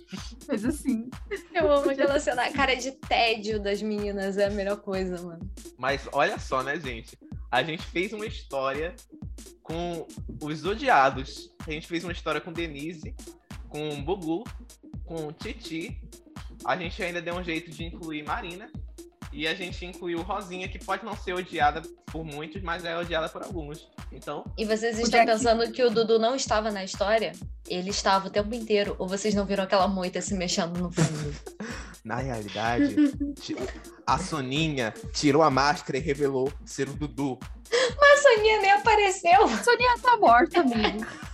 Mas 0.48 0.66
assim, 0.66 1.10
Eu 1.54 1.72
amo 1.72 1.90
aquela 1.92 2.20
cena. 2.20 2.44
A 2.44 2.52
cara 2.52 2.76
de 2.76 2.92
tédio 2.92 3.62
das 3.62 3.82
meninas 3.82 4.38
é 4.38 4.46
a 4.46 4.50
melhor 4.50 4.78
coisa, 4.78 5.22
mano. 5.22 5.48
Mas 5.78 6.08
olha 6.12 6.40
só, 6.40 6.64
né, 6.64 6.80
gente? 6.80 7.18
A 7.52 7.62
gente 7.62 7.84
fez 7.84 8.14
uma 8.14 8.26
história 8.26 8.96
com 9.62 10.08
os 10.42 10.66
odiados. 10.66 11.52
A 11.68 11.72
gente 11.72 11.88
fez 11.88 12.04
uma 12.04 12.14
história 12.14 12.42
com 12.42 12.52
Denise, 12.52 13.14
com 13.70 14.02
Bugu, 14.02 14.44
com 15.06 15.32
Titi. 15.32 16.02
A 16.66 16.76
gente 16.78 17.02
ainda 17.04 17.22
deu 17.22 17.36
um 17.36 17.44
jeito 17.44 17.72
de 17.72 17.84
incluir 17.84 18.24
Marina. 18.24 18.70
E 19.34 19.48
a 19.48 19.56
gente 19.56 19.86
incluiu 19.86 20.22
Rosinha, 20.24 20.68
que 20.68 20.78
pode 20.78 21.06
não 21.06 21.16
ser 21.16 21.32
odiada 21.34 21.82
por 22.08 22.22
muitos, 22.26 22.62
mas 22.62 22.84
é 22.84 22.98
odiada 22.98 23.30
por 23.30 23.42
alguns. 23.42 23.88
Então, 24.12 24.44
E 24.58 24.66
vocês 24.66 25.00
estão 25.00 25.10
Jack- 25.22 25.26
pensando 25.32 25.72
que 25.72 25.82
o 25.82 25.90
Dudu 25.90 26.20
não 26.20 26.36
estava 26.36 26.70
na 26.70 26.84
história? 26.84 27.32
Ele 27.66 27.92
estava 27.92 28.28
o 28.28 28.30
tempo 28.30 28.54
inteiro. 28.54 28.94
Ou 29.00 29.08
vocês 29.08 29.34
não 29.34 29.46
viram 29.46 29.64
aquela 29.64 29.88
moita 29.88 30.20
se 30.22 30.34
mexendo 30.34 30.78
no 30.78 30.92
fundo? 30.92 31.34
na 32.04 32.18
realidade, 32.18 32.94
a 34.06 34.18
Soninha 34.18 34.94
tirou 35.14 35.44
a 35.44 35.50
máscara 35.50 35.98
e 35.98 36.02
revelou 36.02 36.52
ser 36.66 36.90
o 36.90 36.94
Dudu. 36.94 37.40
A 37.72 38.18
Soninha 38.22 38.60
nem 38.60 38.72
apareceu. 38.72 39.48
Sonia 39.64 39.96
tá 40.02 40.18
morta, 40.18 40.60
amigo. 40.60 41.06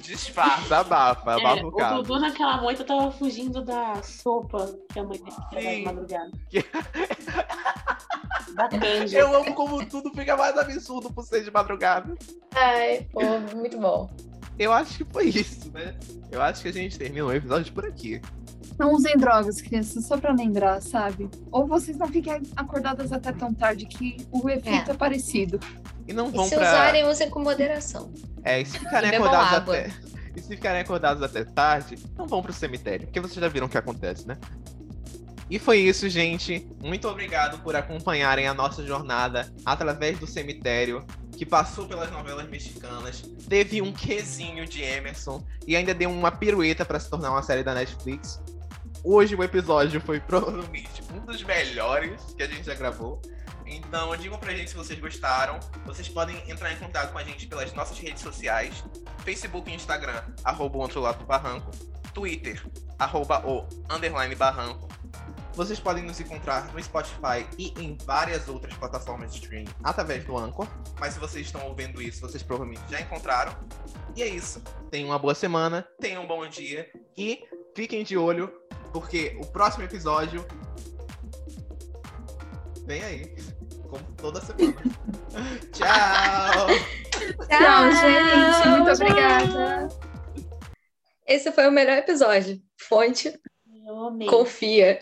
Disfarça, 0.00 0.78
abafa, 0.78 1.34
abafa 1.34 1.60
É, 1.60 1.64
o 1.64 1.68
o 1.68 1.72
caso. 1.72 2.02
Dudu 2.02 2.20
naquela 2.20 2.60
moita 2.60 2.84
tava 2.84 3.10
fugindo 3.10 3.62
da 3.62 4.02
sopa 4.02 4.74
que 4.92 4.98
a 4.98 5.04
mãe 5.04 5.18
Sim. 5.18 5.60
de 5.60 5.84
madrugada. 5.84 6.30
da 8.54 8.68
canja. 8.68 9.18
Eu 9.18 9.34
amo 9.36 9.54
como 9.54 9.84
tudo 9.86 10.10
fica 10.10 10.36
mais 10.36 10.56
absurdo 10.56 11.12
por 11.12 11.24
ser 11.24 11.44
de 11.44 11.50
madrugada. 11.50 12.14
Ai, 12.54 13.06
pô, 13.12 13.20
muito 13.56 13.78
bom. 13.78 14.10
Eu 14.58 14.72
acho 14.72 14.98
que 14.98 15.04
foi 15.12 15.28
isso, 15.28 15.70
né? 15.72 15.94
Eu 16.30 16.42
acho 16.42 16.62
que 16.62 16.68
a 16.68 16.72
gente 16.72 16.98
termina 16.98 17.26
o 17.26 17.32
episódio 17.32 17.72
por 17.72 17.86
aqui. 17.86 18.20
Não 18.78 18.92
usem 18.92 19.16
drogas, 19.16 19.60
crianças, 19.60 20.06
só 20.06 20.16
pra 20.16 20.32
lembrar, 20.32 20.80
sabe? 20.80 21.28
Ou 21.50 21.66
vocês 21.66 21.96
não 21.96 22.08
fiquem 22.08 22.42
acordadas 22.56 23.12
até 23.12 23.32
tão 23.32 23.52
tarde 23.52 23.86
que 23.86 24.16
o 24.30 24.48
efeito 24.48 24.90
é, 24.90 24.94
parecido. 24.94 25.60
E 26.06 26.12
não 26.12 26.28
E 26.28 26.32
vão 26.32 26.44
se 26.46 26.54
pra. 26.54 26.68
usarem, 26.68 27.04
usem 27.06 27.30
com 27.30 27.40
moderação. 27.40 28.12
É, 28.42 28.60
e 28.60 28.66
se 28.66 28.78
ficarem 28.78 29.10
E 29.10 29.14
acordados 29.14 29.52
água. 29.52 29.74
até. 29.78 29.90
E 30.34 30.40
se 30.40 30.48
ficarem 30.48 30.80
acordados 30.80 31.22
até 31.22 31.44
tarde, 31.44 31.96
não 32.16 32.26
vão 32.26 32.42
pro 32.42 32.52
cemitério, 32.52 33.06
porque 33.06 33.20
vocês 33.20 33.38
já 33.40 33.48
viram 33.48 33.66
o 33.66 33.70
que 33.70 33.76
acontece, 33.78 34.26
né? 34.26 34.38
E 35.50 35.58
foi 35.58 35.78
isso, 35.80 36.08
gente. 36.08 36.66
Muito 36.82 37.06
obrigado 37.06 37.58
por 37.62 37.76
acompanharem 37.76 38.48
a 38.48 38.54
nossa 38.54 38.82
jornada 38.86 39.52
através 39.66 40.18
do 40.18 40.26
cemitério, 40.26 41.04
que 41.36 41.44
passou 41.44 41.86
pelas 41.86 42.10
novelas 42.10 42.48
mexicanas, 42.48 43.20
teve 43.48 43.82
um 43.82 43.92
quesinho 43.92 44.64
de 44.66 44.82
Emerson 44.82 45.42
e 45.66 45.76
ainda 45.76 45.92
deu 45.92 46.10
uma 46.10 46.30
pirueta 46.30 46.84
para 46.86 46.98
se 46.98 47.10
tornar 47.10 47.30
uma 47.32 47.42
série 47.42 47.62
da 47.62 47.74
Netflix. 47.74 48.40
Hoje 49.04 49.34
o 49.34 49.42
episódio 49.42 50.00
foi 50.00 50.20
provavelmente 50.20 51.02
um 51.12 51.18
dos 51.26 51.42
melhores 51.42 52.22
que 52.36 52.42
a 52.44 52.46
gente 52.46 52.62
já 52.62 52.74
gravou. 52.74 53.20
Então, 53.66 54.16
digam 54.16 54.38
pra 54.38 54.52
gente 54.52 54.70
se 54.70 54.76
vocês 54.76 54.96
gostaram. 55.00 55.58
Vocês 55.84 56.08
podem 56.08 56.36
entrar 56.48 56.72
em 56.72 56.76
contato 56.76 57.10
com 57.10 57.18
a 57.18 57.24
gente 57.24 57.48
pelas 57.48 57.72
nossas 57.72 57.98
redes 57.98 58.22
sociais: 58.22 58.84
Facebook 59.24 59.68
e 59.68 59.74
Instagram, 59.74 60.22
arroba 60.44 60.78
o 60.78 61.00
lado 61.00 61.18
do 61.18 61.24
barranco, 61.24 61.68
Twitter, 62.14 62.64
arroba 62.96 63.44
o 63.44 63.66
underline 63.90 64.36
barranco. 64.36 64.88
Vocês 65.54 65.80
podem 65.80 66.04
nos 66.04 66.20
encontrar 66.20 66.72
no 66.72 66.80
Spotify 66.80 67.44
e 67.58 67.74
em 67.78 67.98
várias 68.04 68.48
outras 68.48 68.72
plataformas 68.74 69.34
de 69.34 69.40
streaming 69.40 69.68
através 69.82 70.24
do 70.24 70.38
Anchor. 70.38 70.68
Mas 71.00 71.14
se 71.14 71.20
vocês 71.20 71.46
estão 71.46 71.66
ouvindo 71.66 72.00
isso, 72.00 72.20
vocês 72.20 72.42
provavelmente 72.42 72.82
já 72.88 73.00
encontraram. 73.00 73.52
E 74.14 74.22
é 74.22 74.28
isso. 74.28 74.62
Tenham 74.90 75.08
uma 75.08 75.18
boa 75.18 75.34
semana, 75.34 75.86
tenham 76.00 76.22
um 76.22 76.26
bom 76.26 76.46
dia 76.46 76.88
e 77.18 77.44
fiquem 77.74 78.04
de 78.04 78.16
olho, 78.16 78.52
porque 78.92 79.36
o 79.40 79.46
próximo 79.46 79.84
episódio 79.84 80.44
vem 82.86 83.02
aí. 83.02 83.34
Como 83.88 84.04
toda 84.16 84.40
semana. 84.40 84.74
Tchau! 85.72 86.66
Tchau, 87.48 87.90
gente. 87.92 88.68
Muito 88.68 88.92
obrigada. 88.92 89.88
Esse 91.26 91.52
foi 91.52 91.66
o 91.68 91.72
melhor 91.72 91.98
episódio. 91.98 92.60
Fonte, 92.76 93.38
Eu 93.86 94.06
amei. 94.06 94.28
confia. 94.28 94.98